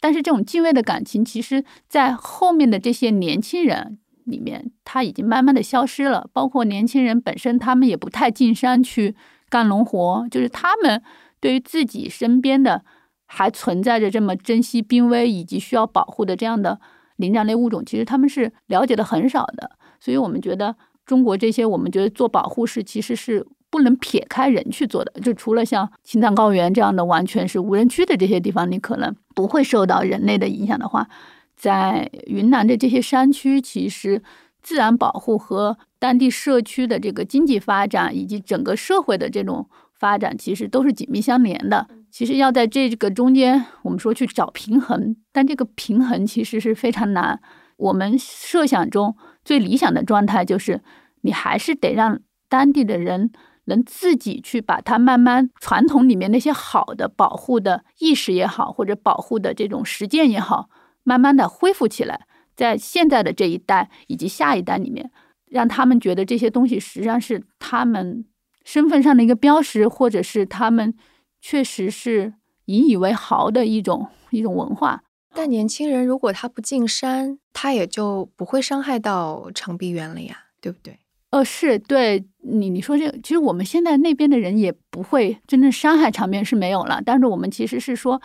[0.00, 6.30] 但是这种敬畏的感情，其实，在后面的这些年轻人里面，他已经慢慢的消失了。
[6.32, 9.16] 包括年轻人本身，他们也不太进山去
[9.48, 11.02] 干农活，就是他们
[11.40, 12.84] 对于自己身边的
[13.26, 16.80] 还存在着这么珍惜濒危以及需要保护的这样的
[17.16, 19.72] 灵长类物种，其实他们是了解的很少的。
[19.98, 23.46] 所以我们觉得，中国这些，我们觉得做保护是其实是。
[23.78, 31.08] 不能撇开人去做的，就除了像青藏高原这样的完全是无人区的这些地方，你可能不会受到人类的影响的话，
[31.56, 34.20] 在云南的这些山区，其实
[34.60, 41.86] 自然保护和当地社区的这个经济发展以及整个社会的这种发展，其实都是紧密相连的。
[42.10, 47.40] 其实要在这个中间，我们说去找平衡，但这个平衡其实是非常难。
[47.76, 49.14] 我们设想中
[49.44, 50.80] 最理想的状态就是，
[51.20, 52.18] 你还是得让
[52.48, 53.30] 当地的人。
[53.68, 60.68] 能自己去把它慢慢传统里面那些好的保护的意识也好，或者保护的这种实践也好，
[61.04, 65.10] 慢慢的恢复起来，在现在的这一代以及下一代里面，
[65.46, 68.26] 让他们觉得这些东西实际上是他们
[68.64, 70.94] 身份上的一个标识，或者是他们
[71.40, 72.34] 确实是
[72.66, 75.02] 引以为豪的一种一种文化。
[75.34, 80.98] 但年轻人如果他不进山，他也就不会伤害到长臂猿了呀，对不对？
[81.38, 88.20] 呃，是对你你说这个，其实我们现在那边的人也不会真正伤害长臂猿是没有了，但是我们其实是说，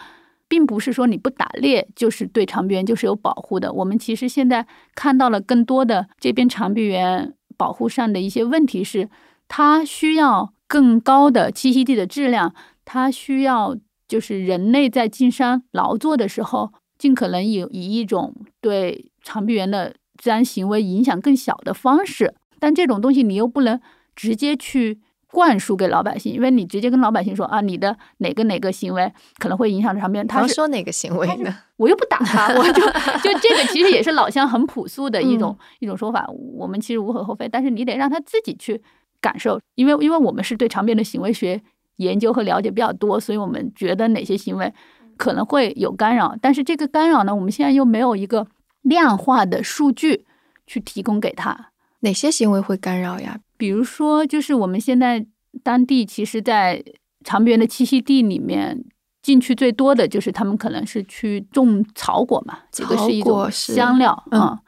[0.47, 3.71] 并不是说你不打猎就是对长臂猿就是有保护的。
[3.71, 9.07] 我们其实现在看到了更多的这边长臂猿保护上的一些问题是，
[9.47, 22.33] 它需要更高的栖息地的质量，它需要就是人类在进山劳作的时候，尽可能以以一种对长臂猿的自然行为影响更小的方式。
[22.63, 23.77] 但这种东西你又不能
[24.15, 31.53] 直接去灌输给老百姓，因为你直接跟老百姓说啊，你的哪个哪个行为可能会影响长边，他说哪个行为呢？
[31.75, 36.25] 我又不打他，我就就这个其实也是老乡很朴素的一种一种说法，
[36.57, 38.81] 我们其实无可厚非，但是你得让他自己去
[39.19, 41.61] 感受，因为因为我们是对长边的行为学
[41.97, 44.73] 研究和了解比较多，所以我们觉得哪些行为
[45.17, 48.47] 可能会有干扰，但是这个干扰呢，我们现在又没有一个
[48.83, 50.25] 量化的数据
[50.65, 51.72] 去提供给他。
[52.03, 53.39] 哪些行为会干扰呀？
[53.57, 55.25] 比如说，就是我们现在
[55.63, 56.83] 当地其实，在
[57.23, 58.83] 长臂猿的栖息地里面，
[59.21, 64.59] 进去最多的就是他们可能是去种草果嘛，这个是一种香料啊，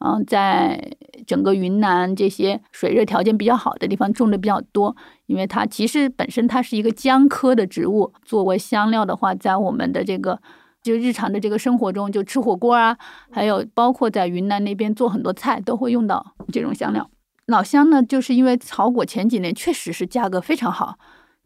[0.00, 0.92] 嗯，在
[1.26, 10.40] 整个云南这些水热条件比较好的地方种的比较多，因为它其实本身它是一个姜科的植物，作为香料的话，在我们的这个
[10.82, 12.96] 就日常的这个生活中，就吃火锅啊，
[13.30, 17.10] 还有包括在云南那边做很多菜都会用到这种香料。
[17.46, 20.98] 老乡呢，就是因为草果前几年确实是价格非常好，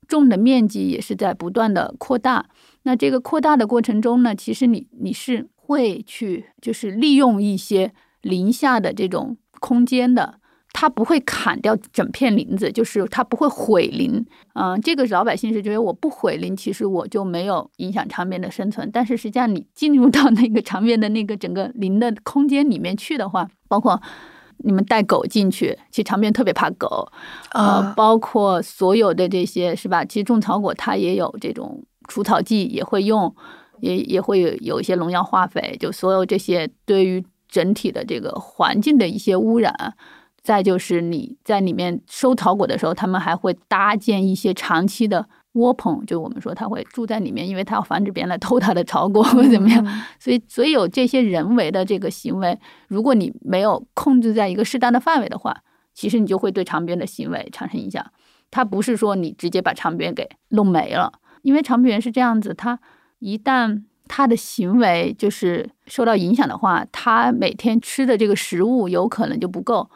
[0.07, 2.47] 种的面积也是在不断的扩大。
[2.82, 10.39] 那这个扩大的过程中呢，其实你你是会去就是利用一些林下的这种空间的，
[10.74, 14.22] 它不会砍掉整片林子，就是它不会毁林。
[14.52, 18.90] 嗯，这个老百姓是觉得我不毁林，其实我就没有影响长边的生存。
[18.92, 23.98] 但是实际上你进入到那个长边的那个整个林的空间里面去的话，包括。
[24.58, 27.08] 你们带狗进去，其实长边特别怕狗，
[27.52, 30.04] 呃，包括所有的这些是吧？
[30.04, 33.34] 其实种草果它也有这种除草剂，也会用，
[33.80, 39.96] 也也会有有一些农药化肥，就所有这些对于整体的这个环境的一些污染。
[40.45, 45.26] 再就是你在里面收草果的时候，他们还会搭建一些长期的。
[45.55, 49.86] 窝棚，就我们说他会住在里面，因为他要防止别人来偷他的草果或怎么样，
[50.18, 55.57] 所以所以有这些人为的这个行为，如果你没有控制在一个适当的范围的话，
[55.95, 58.05] 其实你就会对长边的行为产生影响。
[58.51, 62.76] 它不是说你直接把长边给弄没了，因为长边是这样子，它
[63.20, 69.88] 一旦它的行为就是受到影响的话，它每天吃的这个食物有可能就不够，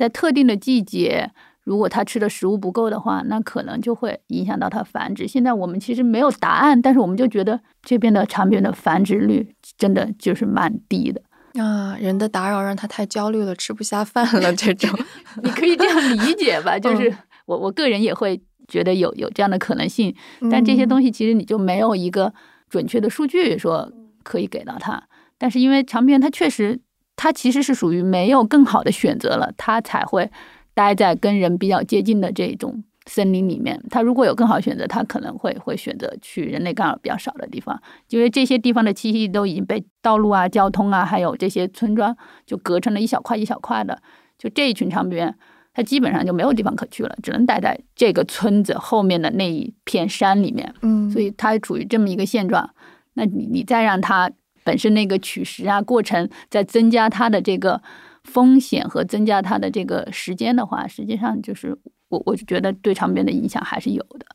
[0.00, 1.30] 在特定的季节。
[1.62, 5.28] 如果它吃的食物不够的话，那可能就会影响到它繁殖。
[5.28, 11.20] 现在我们其实没有答案，但是我们就觉得这边的长边的繁殖率真的就是蛮低的
[11.62, 11.96] 啊。
[12.00, 14.52] 人的打扰让它太焦虑了，吃不下饭了。
[14.54, 14.90] 这种
[15.44, 16.78] 你可以这样理解吧？
[16.78, 20.12] 就是我我个人也会觉得有有这样的可能性，
[20.50, 22.32] 但这些东西其实你就没有一个
[22.70, 23.92] 准确的数据说
[24.24, 25.00] 可以给到它。
[25.38, 26.80] 但是因为长臂猿它确实
[27.20, 30.30] 它其实是属于没有更好的选择了，它才会。
[30.72, 42.16] 待在跟人比较接近的这种森林里面，他如果有更好选择，他可能会会选择去人类干扰比较少的地方，因为这些地方的栖息地都已经被道路啊、交通啊，还有这些村庄
[42.46, 44.00] 就隔成了一小块一小块的。
[44.38, 45.34] 就这一群长臂猿，
[45.74, 50.72] 它基本上就没有地方可去了，只能待在这个村子后面的那一片山里面。
[50.80, 52.70] 嗯，所以它处于这么一个现状。
[53.14, 54.30] 那你你再让它
[54.64, 57.82] 本身那个取食啊过程在增加它的这个。
[58.22, 61.76] 风险和增加它的这个时间的话，实际上就是
[62.10, 64.26] 我，我就觉得对长边的影响还是有的。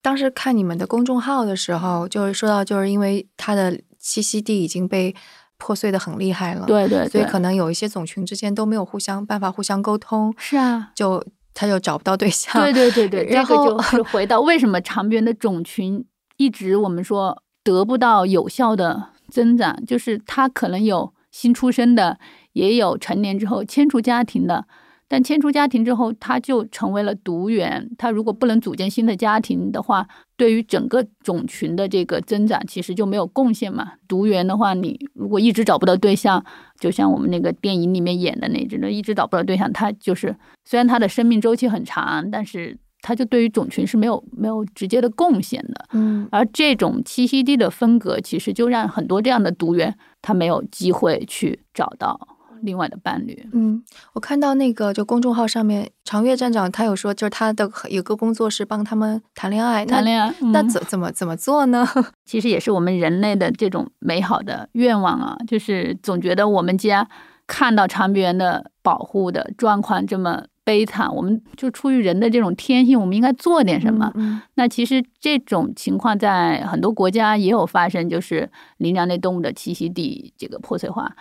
[0.00, 5.12] 当时看你们的公众号的时候，就是说到，就是因为它的栖息地已经被
[5.58, 11.22] 破碎的很厉害了，对对，所以可能有一些种群之间都没有互相办法互相沟通，是啊，就
[11.52, 16.02] 他就找不到对象，对对对对，这个就是回到为什么长边的种群
[16.36, 22.18] 一直我们说得不到有效的增长，就是他可能有新出生的。
[22.52, 24.64] 也有成年之后迁出家庭的，
[25.08, 27.90] 但迁出家庭之后，他就成为了独源。
[27.98, 30.06] 他如果不能组建新的家庭的话，
[30.36, 33.94] 对于整个种群的这个增长，其实就没有贡献嘛。
[34.06, 36.44] 独源的话，你如果一直找不到对象，
[36.78, 45.86] 就像我们那个电影里面演的那只，那，一直找不到对象，他就是虽然他的生命周期很长，但是他就对于种群是没有没有直接的贡献的。
[45.92, 52.18] 嗯，而这种栖息地的分隔，其实就让很多这样的独源它没有机会去找到。
[52.62, 53.84] 另外的伴侣，嗯，
[54.14, 61.86] 我看到那个就公众号上面，长月站长他有说，就是他的有个工作是帮他们谈恋爱，谈恋爱，那怎怎么怎么做呢？
[62.24, 67.06] 其实也是我们人类的这种美好的愿望啊，就是总觉得我们家
[67.46, 74.10] 看到长臂猿的保护的状况这么悲惨，我们就出于人的这种天性，我们应该做点什么。
[74.54, 81.14] 那其实这种情况在很多国家也有发生，就是林良类动物的栖息地这个破碎化。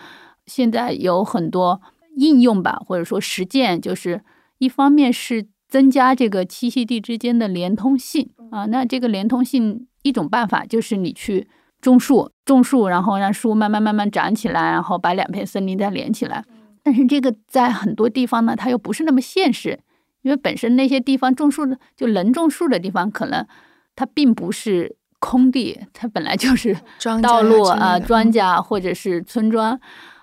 [0.45, 1.81] 现在有很多
[2.15, 4.21] 应用吧，或者说实践，就是
[4.59, 8.65] 一方面是增加这个栖息地之间的连通性啊。
[8.67, 11.47] 那这个连通性一种办法就是你去
[11.81, 16.45] 种树，种树，然后让树慢慢慢慢长起来，然后把两片森林再连起来。
[16.83, 19.79] 但是这个在很多地方呢，它又不是那么现实，
[20.21, 23.47] 因为本身那些地方种树的，就能种树的地方，可能
[23.95, 26.77] 它并不是空地，它本来就是
[27.23, 29.79] 道路啊、庄稼或者是村庄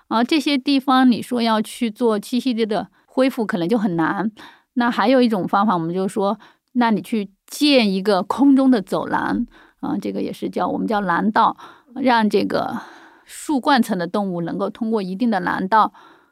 [0.07, 4.31] 啊这些地方，你说要去做栖息地的恢复，可能就很难。
[4.75, 6.39] 那还有一种方法，我们就说，
[6.73, 9.47] 那你去建一个空中的走廊
[9.79, 11.57] 啊，这个也是叫我们叫廊道，
[11.95, 12.77] 让这个
[13.25, 15.91] 树冠层的动物能够通过一定的廊道。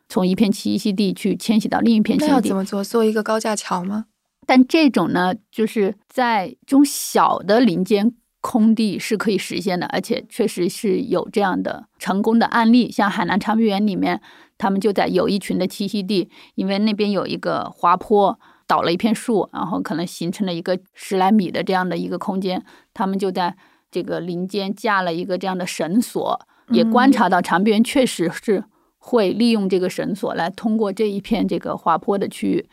[0.10, 2.84] 从一片栖息地去迁徙到另一片栖息地，那要怎么做？
[2.84, 4.08] 做一个高架桥吗？
[4.48, 12.92] 但这种呢，就是在这种小的林间空地是可以实现的，而且确实是有这样的成功的案例。
[12.92, 14.20] 像海南长臂猿里面，
[14.58, 23.56] 他们就在有一群的栖息地，因为那边有一个滑坡，倒了一片树，然后可能形成了一个十来米的这样的一个空间，他们就在
[23.92, 26.40] 这个林间架了一个这样的绳索，
[26.72, 28.64] 也观察到长臂猿确实是。
[29.10, 32.70] 会利用这个绳索来通过这一片这个滑坡的区域，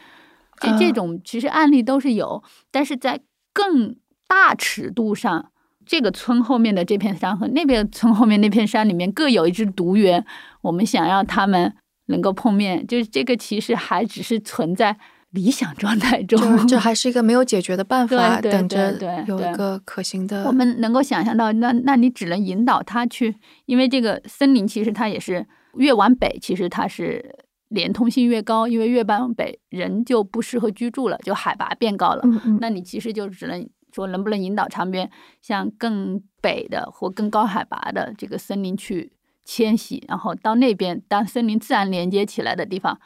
[0.60, 3.20] 这这种其实案例都是有，但是在
[3.54, 3.96] 更
[4.28, 5.50] 大尺度上，
[5.86, 10.22] 这个村后面的这片山和那边村后面那片山里面各有一只独猿，
[10.60, 11.72] 我们想要他们
[12.08, 14.94] 能够碰面，就是这个其实还只是存在
[15.30, 20.44] 理想状态中，这还是一个没有解决的办法，等着有一个可行的。
[20.44, 25.46] 我们能够想象到，那那你只能引导他去，因为这个森林其实它也是。
[25.76, 32.22] 越往北，其实它是连通性越高，因为越往北人就不适合居住了，就海拔变高了。
[32.60, 35.10] 那你其实就只能说，能不能引导长边
[35.40, 39.12] 向更北的或更高海拔的这个森林去
[39.44, 42.98] 迁徙，然后到那边，当森林自然连接起来的地方，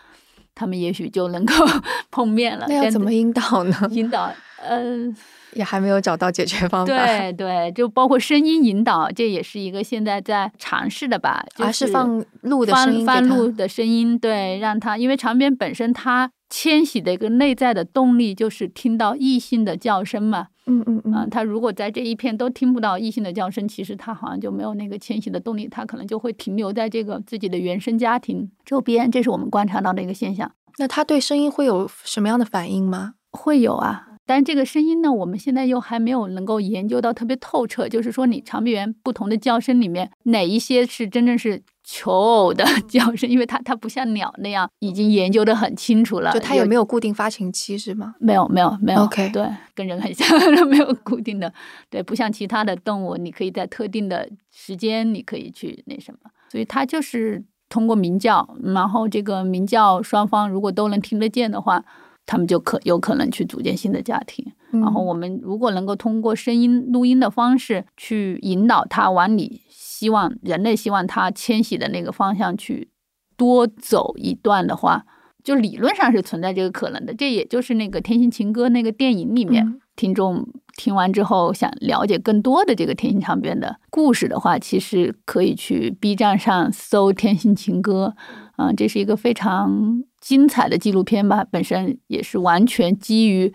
[0.54, 1.54] 他们也许就能够
[2.10, 2.66] 碰面了。
[2.68, 3.88] 那要怎么引导呢？
[3.90, 4.32] 引导，
[4.62, 5.14] 呃。
[5.54, 6.92] 也还没有找到解决 方法。
[6.92, 11.44] 对对，就包括声音引导，这也是一个现在在尝试的吧。
[11.56, 20.46] 就是放鹿的声音，放鹿的声音，对，让它，因为长鞭本身它迁徙的一个内在的动力就是听到异性的叫声嘛。
[20.66, 21.28] 嗯嗯嗯。
[21.28, 30.52] 它如果在这一片都听不到异性的叫声，其实他好像就没有那个迁徙的动力，他可能就会停留在这个自己的原生家庭周边，这是我们观察到的一个现象。
[30.78, 33.14] 那他对声音会有什么样的反应吗？
[33.32, 34.06] 会有啊。
[34.30, 37.88] 但这个声音呢，我们现在又还没有能够研究到特别透彻。
[37.88, 43.28] 就是说，你长臂猿不同的叫声里面，哪一些是真正是求偶的 叫声？
[43.28, 46.30] 因为它它不像鸟那样已经研究的很清楚了。
[46.30, 48.14] 就它有没有固定发情期是吗？
[48.20, 49.00] 没有，没有，没有。
[49.00, 50.28] OK，对，跟人很像，
[50.68, 51.52] 没有固定的。
[51.88, 56.30] 对，不像其他的动物，你可以在特定的时间，你可以去那什么。
[56.48, 61.84] 所以它就是通过鸣叫，然后这个鸣叫双方如果都能听得见的话。
[62.26, 72.88] 他们就可有可能去组建新的家庭，然后我们如果能够通过声音录音的方式去引导他往你希望人类希望他迁徙的那个方向去
[73.36, 75.04] 多走一段的话，
[75.42, 77.12] 就理论上是存在这个可能的。
[77.12, 80.46] 这也就是那个《天心情歌》那个电影里面，听众
[80.76, 88.14] 听完之后想了解更多的这个天心长边的故事的话，其实可以去 B 站上搜《天心情歌》，
[88.62, 90.04] 啊，这是一个非常。
[90.20, 93.52] 精彩的纪录片吧，本身也是完全基于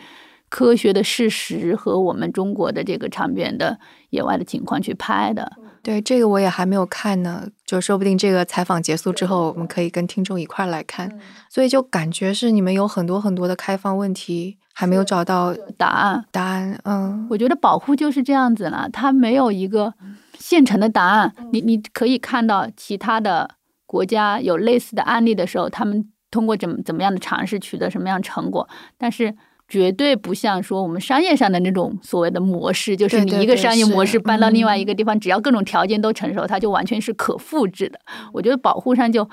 [0.49, 3.77] 科学的事实和我们中国的这个长边的
[4.09, 5.51] 野外的情况去拍的。
[5.83, 11.19] 对，这个我也还没有看呢，就说不定这个采访结束之后，我们可以跟听众一块来看。
[11.49, 16.25] 所以就感觉是你们有很多很多的开放问题还没有找到答案。
[16.31, 19.93] 答案，嗯，我觉得保护就是这样子了，它没有一个
[20.39, 21.31] 现成的答案。
[21.51, 23.51] 你你可以看到其他的
[23.85, 26.09] 国家有类似的案例的时候，他们。
[26.31, 29.35] 通过怎么怎么样的尝试取得什么样成果，但是
[29.67, 37.99] 绝对不像说我们商业上的那种所谓的模式，就是你一个商业模式搬到另外一个地方，只要各种条件都成熟，它就完全是可复制的。
[38.31, 39.27] 我觉得保护上就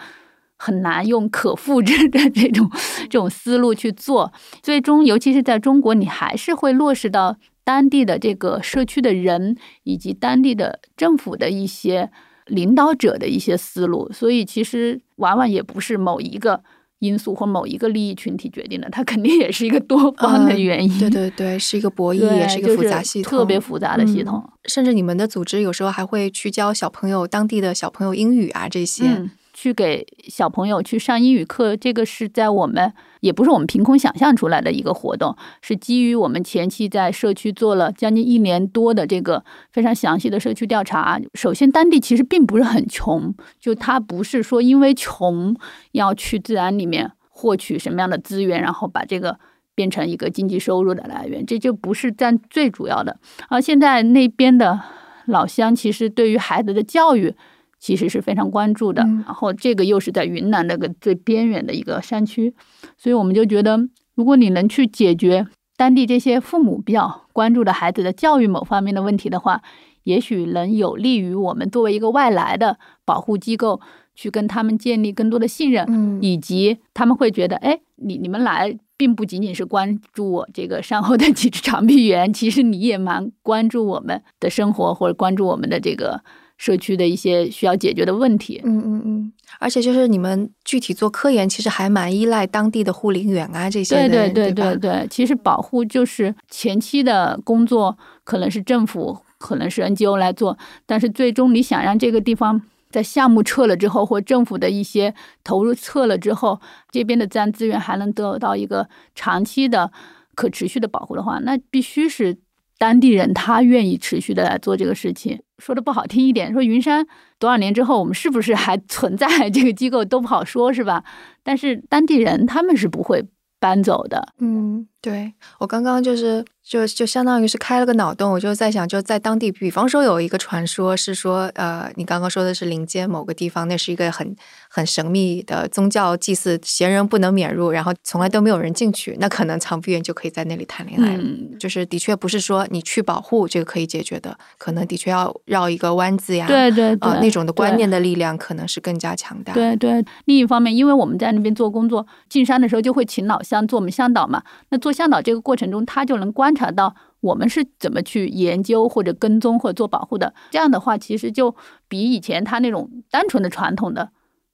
[0.56, 2.70] 很难用可复制的这种
[3.10, 4.32] 这种思路去做，
[4.62, 12.10] 最终尤其是在中国，你还是会落实到当地的这个社区的人以及当地的政府的一些
[12.47, 16.62] 领导者的一些思路，所以其实往往也不是某一个。
[17.02, 20.98] 因素或某一个利益群体决定的，它肯定也是一个多方的原因。
[21.00, 24.42] 对对对，是一个博弈，也是一个复杂系统，特别复杂的系统。
[24.66, 29.28] 甚至你们的组织有时候还会去教小朋友当地的小朋友英语啊，这些。
[29.52, 41.20] 去给小朋友去上英语课，这个是在我们也不是我们凭空想象出来的一个活动，是基于我们前期在社区做了将近一年多的这个非常详细的社区调查。
[41.34, 45.54] 首先，当地其实并不是很穷，就他不是说因为穷
[45.92, 49.38] 要去自然里面获取什么样的资源，然后把这个
[49.74, 53.18] 变成一个经济收入的来源，这就不是占最主要的。
[53.48, 54.80] 而现在那边的
[55.26, 57.34] 老乡其实对于孩子的教育。
[57.82, 62.54] 其实是非常关注的，然后这个又是在云南那个最边远的一个山区，
[62.96, 63.76] 所以我们就觉得
[64.14, 69.62] 如果你能去解决当地这些父母比较关注的孩子的教育某方面的问题的话，
[70.04, 73.80] 也许能有利于我们作为一个外来的保护机构
[74.14, 76.22] 去跟他们建立更多的信任，嗯。
[76.22, 86.22] 以及他们会觉得，哎，你你们来并不仅仅是关注我这个山后的几只长臂猿，其实你也蛮关注我们的生活，或者关注我们的这个
[86.62, 88.60] 社区的一些需要解决的问题。
[88.62, 100.56] 嗯嗯嗯，而且就是你们具体做科研，其实还蛮依赖当地的护林员啊这些对对对对对，其实保护就是前期的工作，可能是政府，可能是 NGO 来做，
[100.86, 102.62] 但是最终你想让这个地方
[102.93, 105.12] 在项目撤了之后，或政府的一些
[105.43, 106.60] 投入撤了之后，
[106.93, 109.90] 这边的自然资源还能得到一个长期的
[110.36, 112.36] 可持续的保护的话，那必须是
[112.82, 115.40] 当地人他愿意持续的来做这个事情。
[115.59, 117.06] 说的不好听一点，说云山
[117.38, 121.04] 多少年之后我们是不是还存在这个机构都不好说，是吧？
[121.44, 123.24] 但是当地人他们是不会
[123.60, 124.34] 搬走的。
[124.40, 134.34] 嗯，对我刚刚就是就就相当于是开了个脑洞，我就在想，就在当地，比方说有一个传说是说，呃，你刚刚说的是林间某个地方，那是一个很
[134.68, 141.18] 很神秘的宗教祭祀，闲人不能免入，然后从来都没有人进去，那可能长臂猿就可以在那里谈恋爱
[141.58, 154.44] 就是的确不是说你去保护这个可以解决的，可能的确要绕一个弯子呀，对对对，呃，那种的观念的力量可能是更加强大。，对对，另一方面，因为我们在那边做工作，进山的时候就会请老乡做我们向导嘛。
[154.68, 160.35] 那做向导这个过程中，他就能观察到我们是怎么去研究或者跟踪或者做保护的。
[160.51, 161.55] 这样的话，其实就
[161.89, 164.10] 比以前他那种单纯的传统的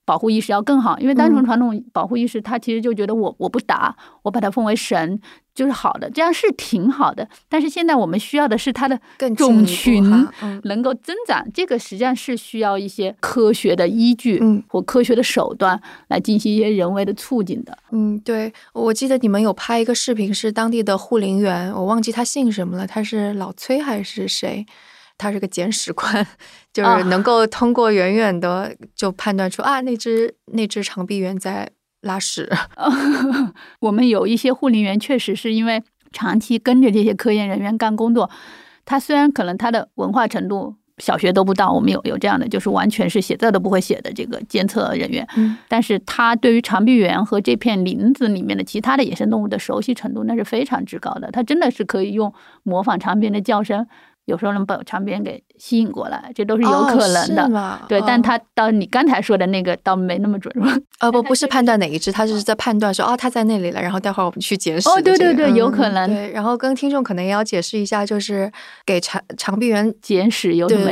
[0.09, 0.97] 保护意识要更好。
[0.97, 5.19] 因为单纯嗯传统保护意识，他其实就觉得我我不打，我把它奉为神
[5.53, 7.29] 就是好的，这样是挺好的。
[7.47, 10.03] 但是现在我们需要的是它的更种群
[10.63, 17.77] 能够增长，这个实际上是需要一些科学的依据，嗯或科学的手段来进行一些人为的促进的。
[17.91, 24.65] 嗯，对，我记得你们有拍一个视频，是当地的护林员，我忘记他姓什么了，他是老崔还是谁？
[25.19, 26.25] 他是个捡屎官，
[26.73, 31.69] 就是啊能够通过远远的就判断出啊，那只那只长臂猿在
[32.01, 32.49] 拉屎。
[33.81, 38.29] 我们有一些护林员，确实是因为长期跟着这些科研人员干工作，
[38.85, 51.29] 他虽然可能他的文化程度小学都不到，我们有有这样的，就是完全是写字都不会写的这个监测人员，嗯但是他对于长臂猿和这片林子里面的其他的野生动物的熟悉程度，那是非常之高的。
[51.31, 52.33] 他真的是可以用
[52.63, 53.85] 模仿长臂猿的叫声，
[54.29, 57.79] 有时候能把长臂猿给吸引过来，这都是有可能的。
[57.87, 60.53] 对，但哦他到你刚才说的那个倒没那么准。
[60.99, 65.17] 呃不不是判断哪一只，他是在判断说哦他在那里了，然后待会儿我们去捡屎哦的这个。
[65.17, 68.51] 对对对有嗯可能对，然后跟听众可能也要解释一下，就是
[68.85, 70.91] 给长长臂猿捡屎有什么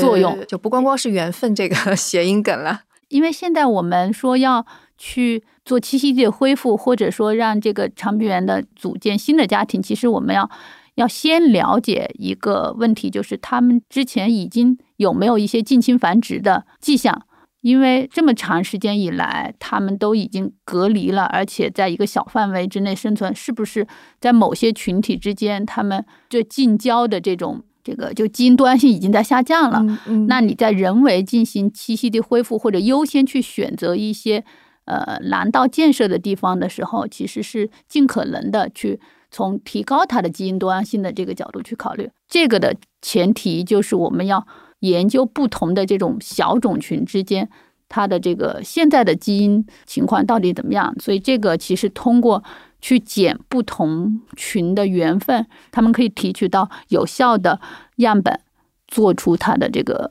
[0.00, 2.82] 作用就不光光是缘分这个 谐音梗了。
[3.08, 4.66] 因为现在我们说要
[4.98, 10.50] 去做栖息地的恢复，或者说让这个长臂猿的组建新的家庭，其实我们要
[10.96, 17.22] 要先了解一个问题，就是他们之前已经有没有一些近亲繁殖的迹象。
[17.62, 23.84] 因为这么长时间以来，他们都已经隔离了，而且在一个小范围之内生存，是不是
[24.20, 29.80] 在某些群体之间，他们就近交的这种这个就基因多样性已经在下降了？
[29.80, 34.44] 嗯嗯那你在人为进行栖息地恢复，或者优先去选择一些
[34.84, 39.00] 呃廊道建设的地方的时候，其实是尽可能的去
[39.36, 42.08] 从提高它的基因多样性的这个角度去考虑。
[42.26, 44.46] 这个的前提就是我们要
[44.78, 47.50] 研究不同的这种小种群之间。
[47.88, 50.94] 它的这个现在的基因情况到底怎么样？
[50.98, 52.42] 所以这个其实通过
[52.80, 57.60] 去捡不同群的缘分，他们可以提取到有效的
[57.96, 58.40] 样本，
[58.88, 60.08] 做出它的这个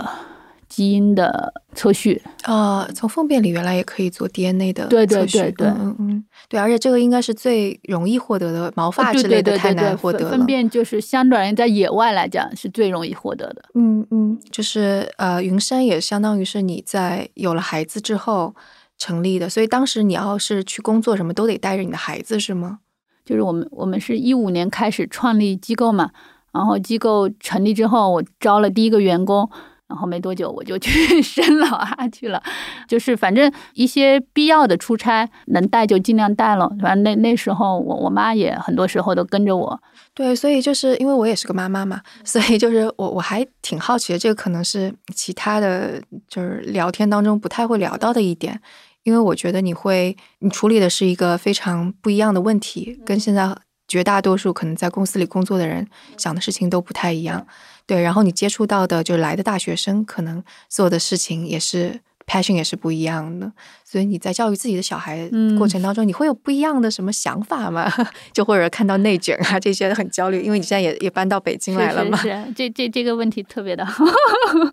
[0.67, 2.21] 基因的测序。
[2.43, 10.29] 呃，从粪便里原来也可以做 DNA 的对对测序对对嗯嗯嗯，对，而且这个应该是最容易获得的，毛发之类的太难获得了。
[10.29, 13.63] 粪粪便就是相对而言在野外来讲是最容易获得的。
[13.73, 18.53] 嗯嗯，就是呃，云山也相当于是你在有了孩子之后
[18.97, 22.79] 成立的，所以当时你要是去工作什么都得带着你的孩子是吗？
[23.25, 26.11] 就是我们我们是一五年开始创立机构嘛，
[26.51, 29.49] 然后机构成立之后，我招了第一个员工。
[29.87, 32.41] 然后没多久我就 去生老二去了，
[32.87, 36.67] 就是反正一些必要的出差能带就尽量带了。
[36.81, 39.79] 反正那那时候我我妈也很多时候都跟着我。
[40.13, 48.59] 对，所以就是因为我也是个妈妈嘛，所以就是我我还挺好奇的，这个可能是其他的就是聊天当中不太会聊到的一点，
[49.03, 53.55] 因为我觉得你会你处理的是一个非常不一样的问题，跟现在
[53.87, 55.87] 绝大多数可能在公司里工作的人
[56.17, 57.45] 想的事情都不太一样。
[57.85, 63.51] 对，然后你接触到的就来的大学生，可能做的事情也是 passion 也是不一样的。
[63.83, 67.91] 所以你在教育自己的小孩嗯过程当中，你会有不一样的什么想法吗？
[68.33, 72.17] 就或者看到内卷啊这些很焦虑，因为你现在也也搬到北京来了嘛。
[72.17, 74.03] 是是是，这这这个问题特别的好。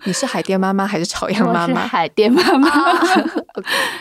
[0.04, 1.80] 你是海淀妈妈还是朝阳妈我是妈？
[1.86, 2.68] 海淀妈妈。
[2.72, 3.32] 啊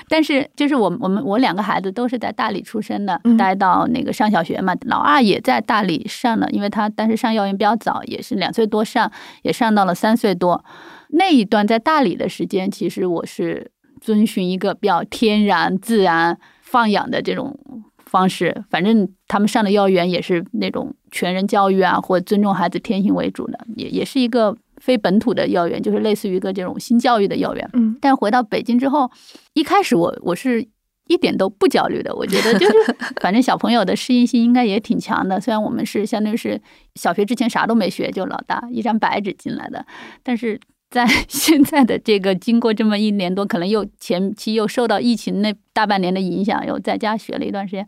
[0.07, 9.11] 但是就是我我们我两个孩子都是在大理出生的，嗯待到那个上小学嘛，老二也在大理上了，因为他但是上幼儿园比较早，也是两岁多上，
[9.44, 10.64] 也上到了三岁多。
[11.11, 17.57] 那一段在大理的时间，其实我是遵循一个比较天然自然放养的这种
[18.05, 27.69] 方式，反正他们上的幼儿园也是那种全人教育啊，或尊重孩子天性为主的，也也是一个非本土的幼儿园，就是类似于一个这种新教育的幼儿园。
[27.73, 29.09] 嗯但回到北京之后，
[29.53, 30.65] 一开始我我是
[31.07, 32.73] 一点都不焦虑的，我觉得就是
[33.21, 35.39] 反正小朋友的适应性应该也挺强的。
[35.39, 36.59] 虽然我们是相当于是
[36.95, 39.85] 小学之前啥都没学，就老大一张白纸进来的，
[40.23, 40.59] 但是
[40.91, 47.88] 在 现在的这个经过这么一年多，可能又前期又受到疫情那大半年的影响，又在家学了一段时间，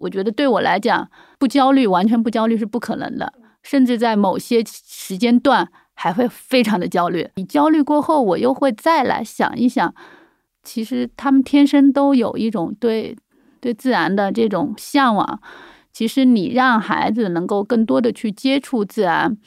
[0.00, 1.08] 我觉得对我来讲
[1.38, 3.32] 不焦虑，完全不焦虑是不可能的，
[3.62, 7.28] 甚至在某些时间段还会非常的焦虑。
[7.36, 9.94] 你焦虑过后，我又会再来想一想，
[10.64, 13.16] 其实他们天生都有一种对
[13.60, 15.40] 对自然的这种向往。
[15.92, 19.38] 其实你让孩子能够更多的去接触自然，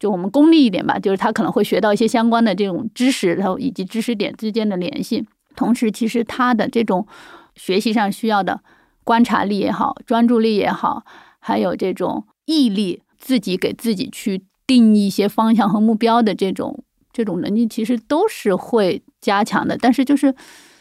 [0.00, 5.24] 就我们功利一点吧，就是他可能会学到一些相关的这种知识，然后以及知识点之间的联系。
[5.54, 7.06] 同时，其实他的这种
[7.54, 8.60] 学习上需要的
[9.04, 11.04] 观察力也好，专注力也好，
[11.38, 16.82] 还有这种毅力，自己给自己去定一些方向和目标的这种
[17.12, 19.76] 这种能力，其实都是会加强的。
[19.76, 20.34] 但是就是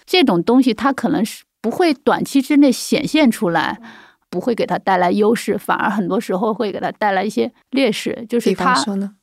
[0.05, 3.81] 这种东西，它可能是不会短期之内显现出来。
[4.29, 8.25] 不会给他带来优势，反而很多时候会给他带来一些劣势。
[8.29, 8.73] 就是他？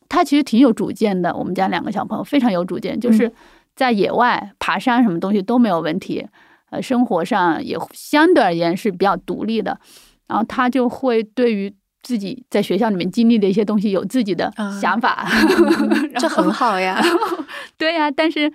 [0.08, 1.34] 他其实挺有主见的。
[1.34, 3.30] 我们家两个小朋友非常有主见，就是
[3.74, 6.26] 在野外爬山什么东西都没有问题，
[6.70, 9.78] 呃，生活上也相对而言是比较独立的。
[10.28, 11.72] 然后他就会对于
[12.02, 15.26] 自己在学校里面经历的一些东西有自己的啊想法，
[16.18, 17.00] 这很好呀。
[17.76, 18.52] 对呀、但是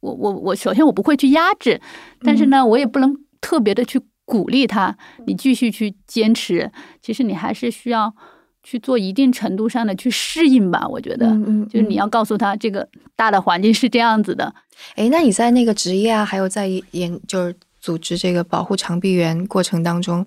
[0.00, 1.80] 我我我首先我不会去压制，
[2.24, 4.00] 但是呢，我也不能特别的去
[4.32, 4.96] 鼓励他，
[5.26, 6.72] 你继续去坚持。
[7.02, 8.14] 其实你还是需要
[8.62, 11.26] 去做一定程度上的去适应吧，我觉得。
[11.26, 14.54] 嗯嗯，就是你要告诉他，这个大的环境是这样子的。
[14.94, 20.26] 哎，那你在那个职业啊，还有在研就是组织这个保护长臂猿过程当中，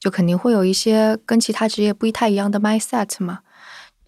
[0.00, 3.40] 就肯定会有一些跟其他职业不太一样的 mindset 嘛？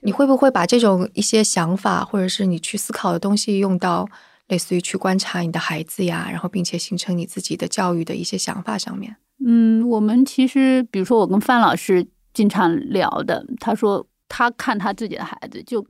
[0.00, 4.08] 你会不会把这种一些想法，或者是你去思考的东西，用到
[4.48, 9.16] 类似于去观察你的孩子呀，然后并且形成你自己的教育的一些想法上面？
[9.46, 15.86] 嗯，我们其实比如说我跟范老师经常聊的，他说他看他自己的孩子就。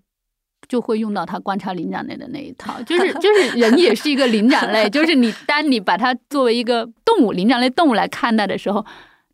[0.66, 8.82] 就会用到他观察灵长类的那一套，就是 就是人也是一个灵长类，就是你当你把它作为一个动物灵长类动物来看待的时候，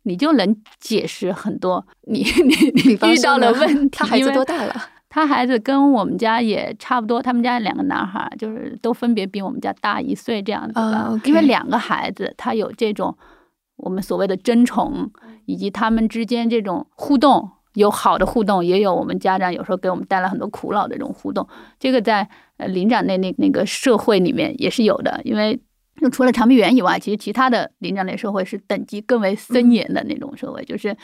[0.03, 2.53] 你就能解释很多你你
[2.83, 3.97] 你遇到了 问题。
[3.97, 4.75] 他孩子多大了？
[5.07, 10.81] 他孩子跟我们家也差不多，他们家两个男孩儿就是都分别比我们家大一岁这样子的。
[10.81, 13.17] 啊，OK 因为两个孩子他有这种
[13.81, 15.11] 我们所谓的争宠，
[15.45, 21.47] 以及他们之间这种互动，有好的互动，也有我们家长有时候给我们带来很多苦恼的这种互动。
[21.79, 22.27] 这个在
[22.57, 25.59] 呃灵长类那那个社会里面也是有的，因为。
[25.99, 30.97] 就除了长臂猿以外，其实其他的灵长类社会是等级更为森严的那种社会，就是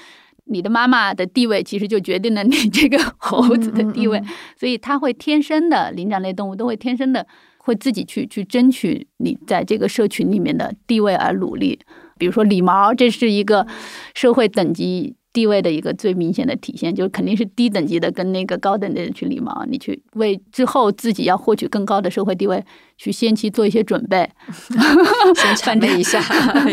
[0.45, 7.27] 你的妈妈的地位其实就决定了你这个猴子的地位，嗯嗯所以它会天生的灵长类动物都会天生的
[7.59, 11.79] 会自己去去争取你在这个社群里面的地位而努力。
[12.17, 13.65] 比如说礼毛，这是一个
[14.13, 22.63] 社会等级地位的一个最明显的体现，就肯定是低等级的跟那个高等的人去礼毛，你去为之后自己要获取更高的社会地位
[22.97, 24.27] 去先期做一些准备。
[25.35, 26.19] 先谄媚一下，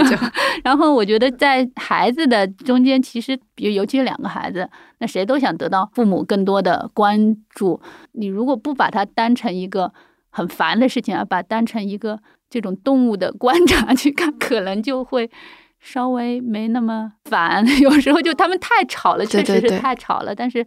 [0.09, 0.17] 就
[0.63, 4.67] 然后我觉得在孩子的中间，其实比如尤其是两个孩子，
[4.99, 7.81] 那谁都想得到父母更多的关注。
[8.13, 9.93] 你如果不把它当成一个
[10.31, 12.19] 很烦的事情，而把它当成一个
[12.55, 15.29] 这种动物的观察去看，可能就会
[15.81, 17.67] 稍微没那么烦。
[17.83, 20.65] 有时候就他们太吵了，确实是太吵了，但是。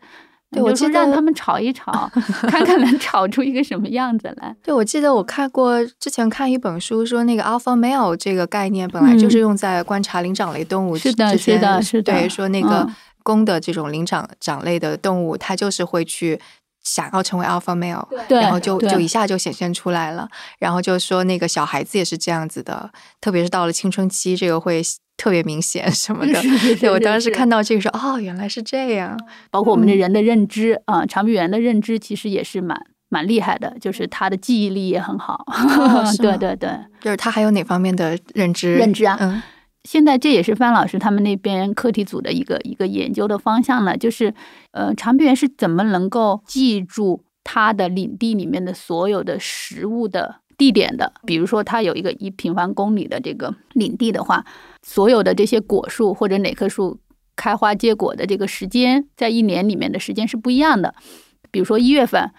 [0.50, 2.10] 对我记得让他们吵一吵，
[2.48, 4.56] 看看能吵出一个什么样子来。
[4.64, 16.40] 对，我记得我看过之前看一本书，说那个 alpha male 这个概念本来就是用在观察灵长类动物之嗯是的是的是的对，说那个嗯公的这种灵长长类的动物，它就是会去。
[16.88, 20.26] 想要成为 alpha male，对，然后就就一下就显现出来了。
[20.58, 22.90] 然后就说那个小孩子也是这样子的，
[23.20, 24.82] 特别是到了青春期，这个会
[25.18, 26.42] 特别明显什么的。
[26.80, 29.20] 对我当时看到这个说，哦，原来是这样。
[29.52, 35.46] 包括我们的嗯人的认知啊、长臂猿的认知其实也是蛮蛮厉害的，就是他的记忆力也很好。
[36.20, 36.70] 对对对，
[37.02, 38.76] 就是他还有哪方面的认知？
[38.76, 39.44] 认知啊，嗯。
[39.88, 44.34] 现在这也是范老师他们那边课题组的一个一个研究的方向了，就是
[44.72, 51.14] 呃，长臂猿是怎么能够记住它的领地里面的所有的食物的地点的？
[51.26, 54.44] 比如说，它有一个一平方公里的这个领地的话，
[54.84, 57.00] 所有的这些果树或者哪棵树
[57.38, 60.94] 开花结果的这个时间，在一年里面的时间是不一样的。
[61.50, 62.30] 比如说一月份，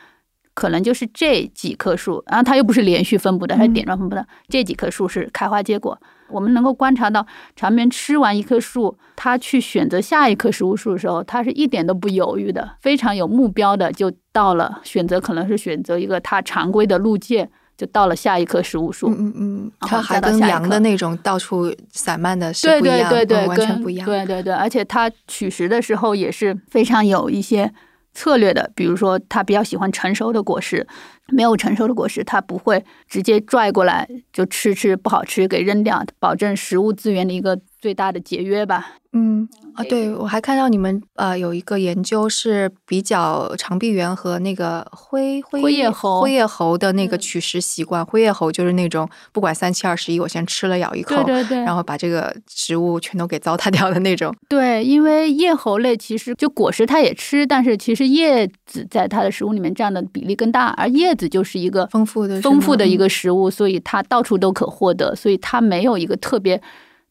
[0.53, 5.99] 可能就是这几棵树，然后它又不是连续分布的，它是点状分布的，这几棵树是开花结果。
[6.30, 7.26] 我们能够观察到，
[7.56, 19.09] 长眠吃完一棵树，它去选择下一棵食物树的时候，它是一点都不犹豫的，非常有目标的就到了选择，可能是选择一个它常规的路径，就到了下一棵食物树。
[19.09, 24.06] 嗯嗯嗯，它还跟羊的那种到处散漫的是不一样，对对对对，完全不一样。
[24.06, 27.72] 对对对，而且它取食的时候也是非常有一些。
[28.14, 30.84] 策略的，比如说它比较喜欢成熟的果实，
[31.32, 38.94] 没有成熟的果实，它不会直接拽过来就吃吃不好吃给扔掉，保证食物资源的一个最大的节约吧。
[39.14, 48.05] 嗯啊，对，我还看到你们呃有一个研究是比较长臂猿和那个灰灰叶猴灰叶猴的那个取食习惯。
[48.05, 54.34] 灰叶猴就是那种不管三七二十一，我先吃了咬一口，对对对，然后把这个植物全都给糟蹋掉的那种。
[54.46, 66.62] 对，因为叶猴类其实就果实它也吃，但是其实叶子在它的食物里面占的比例更大，而叶子就是一个丰富的丰富的一个食物，所以它到处都可获得，所以它没有一个特别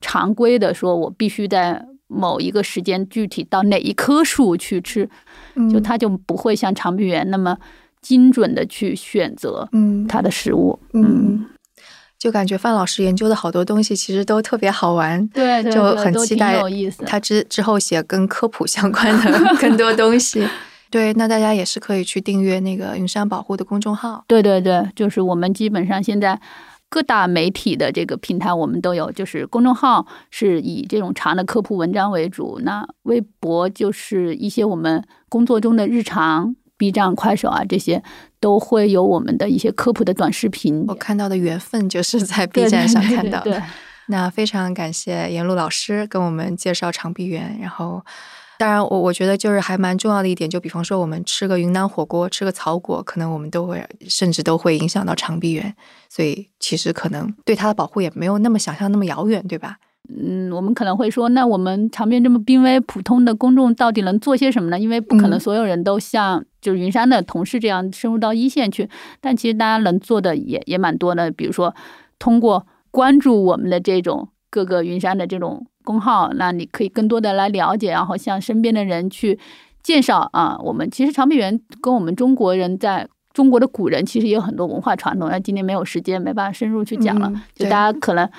[0.02, 1.86] 常规的说，我必须在。
[2.10, 5.10] 某一个时间具体到哪一棵树去吃，
[5.70, 7.58] 就它就不会像长臂猿那么
[8.02, 10.08] 精准的去选择嗯。
[10.08, 11.46] 它的食物嗯，
[12.18, 17.04] 就感觉范老师研究的好多东西其实都特别好玩，对，就很期待有意思。
[17.04, 20.48] 他之之后写跟科普相关的 更多东西，
[20.90, 26.40] 对，那大家也是可以去订阅那个云山保护的公众号，对对对，就是我们基本上现在。
[26.90, 38.02] 各大媒体的这个平台我们都有，就是公众号是以这种长的科普文章为主，那微博就是一些我们工作中的日常，B 站、快手啊这些
[38.40, 40.86] 都会有我们的一些科普的短视频。
[40.88, 43.62] 我看到的缘分就是在 B 站上看到的。
[44.06, 48.02] 那非常感谢严璐老师跟我们介绍长臂猿，然后。
[48.60, 55.76] 当然，我我觉得就是还蛮重要的一点，就比方说我们吃个云南火锅，吃个草果，可能我们都会甚至都会影响到长臂猿，
[56.10, 59.78] 所以其实可能对它的保护也没有那么想象那么遥远，对吧？
[60.10, 64.80] 嗯，我们可能会说，那我们长边这么濒危，普通的公众到底能做些什么呢？
[64.80, 68.90] 因为不可能所有人都像就是云山的同事这样深入到一线去，
[69.22, 71.76] 但其实大家能做的也也蛮多的，比如说
[72.18, 75.68] 通过关注我们的这种各个云山的这种。
[75.88, 79.40] 公号，那你可以更多的来了解，然后向身边的人去
[79.82, 80.58] 介绍啊。
[80.62, 85.30] 我们其实长臂猿跟我们中国人在中国的古人其实也有很多文化传统。
[85.30, 87.32] 那今天没有时间，没办法深入去讲了。
[87.56, 88.30] 就大家可能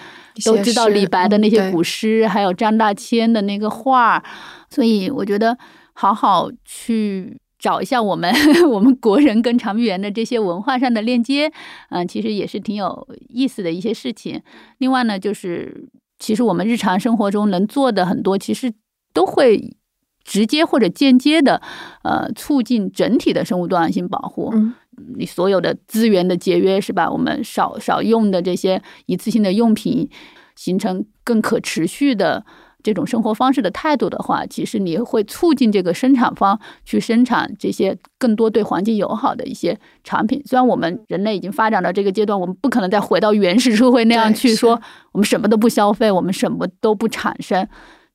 [0.45, 4.23] 都知道李白的那些古诗，还有张大千的那个画。
[4.69, 5.57] 所以我觉得
[5.95, 8.31] 好好去找一下我们
[8.69, 11.51] 我们国人跟长臂猿的这些文化上的链接，
[11.89, 14.43] 嗯，其实也是挺有意思的一些事情。
[14.79, 15.89] 另外呢，就是。
[16.19, 18.73] 其实我们日常生活中能做的很多，其实
[19.13, 19.77] 都会
[20.25, 21.63] 直接或者间接的，
[22.03, 24.51] 呃，促进整体的生物多样性保护。
[24.53, 24.75] 嗯，
[25.17, 27.11] 你所有的资源的节约是吧？
[27.11, 30.11] 我们少少用的这些一次性的用品，
[30.57, 32.45] 形成更可持续的。
[32.83, 40.41] 这种生活方式的态度的话，其实你会促进这个生产方去生产这些更多对环境友好的一些产品。
[40.47, 44.81] 虽然我们人类已经发展到这个阶段，我们不可能再回到原始社会那样去说，
[45.13, 47.67] 我们什么都不消费，我们什么都不产生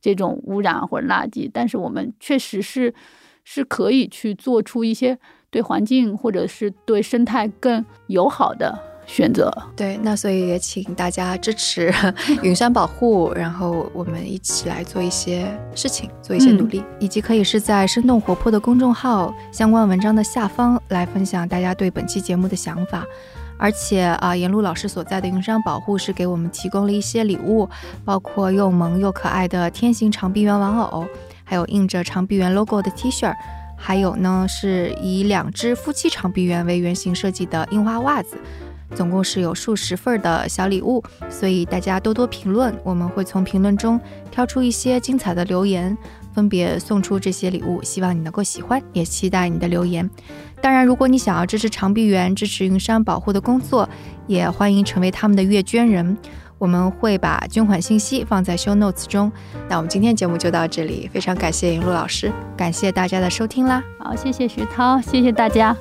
[0.02, 2.94] 这种污染或者垃圾，但是我们确实是
[3.44, 5.19] 是可以去做出一些
[5.49, 8.93] 对环境或者是对生态更友好的。
[9.06, 11.94] 选择对，那所以也请大家支持
[12.42, 23.06] 云山保护，然后我们一起来做一些事情，做一些努力，以及可以是在生动活泼的公众号相关文章的下方来分享大家对本期节目的想法。
[23.60, 27.70] 而且啊，严璐老师所在的云山保护是给我们提供了一些礼物，
[28.04, 31.06] 包括又萌又可爱的天行长臂猿玩偶，
[31.46, 33.34] 还有印着长臂猿 logo 的 T 恤，
[33.78, 38.38] 还有呢是以两只夫妻长臂猿为原型设计的印花袜子。
[38.95, 43.99] 总共是有数十份儿的小礼物，所以大家多多评论，我们会从评论中
[44.32, 45.98] 挑出一些精彩的留言，
[46.34, 47.82] 分别送出这些礼物。
[47.84, 50.10] 希望你能够喜欢，也期待你的留言。
[50.61, 53.88] 当然，如果你想要支持长臂猿、支持云山保护的工作，
[54.28, 56.18] 也欢迎成为他们的月捐人。
[56.60, 59.30] 我们会把捐款信息放在 show notes 中。
[59.68, 63.84] 那我们今天节目就到这里，非常感谢云露老师，感谢大家的收听啦。
[63.99, 65.76] 好，谢谢徐涛，谢谢大家。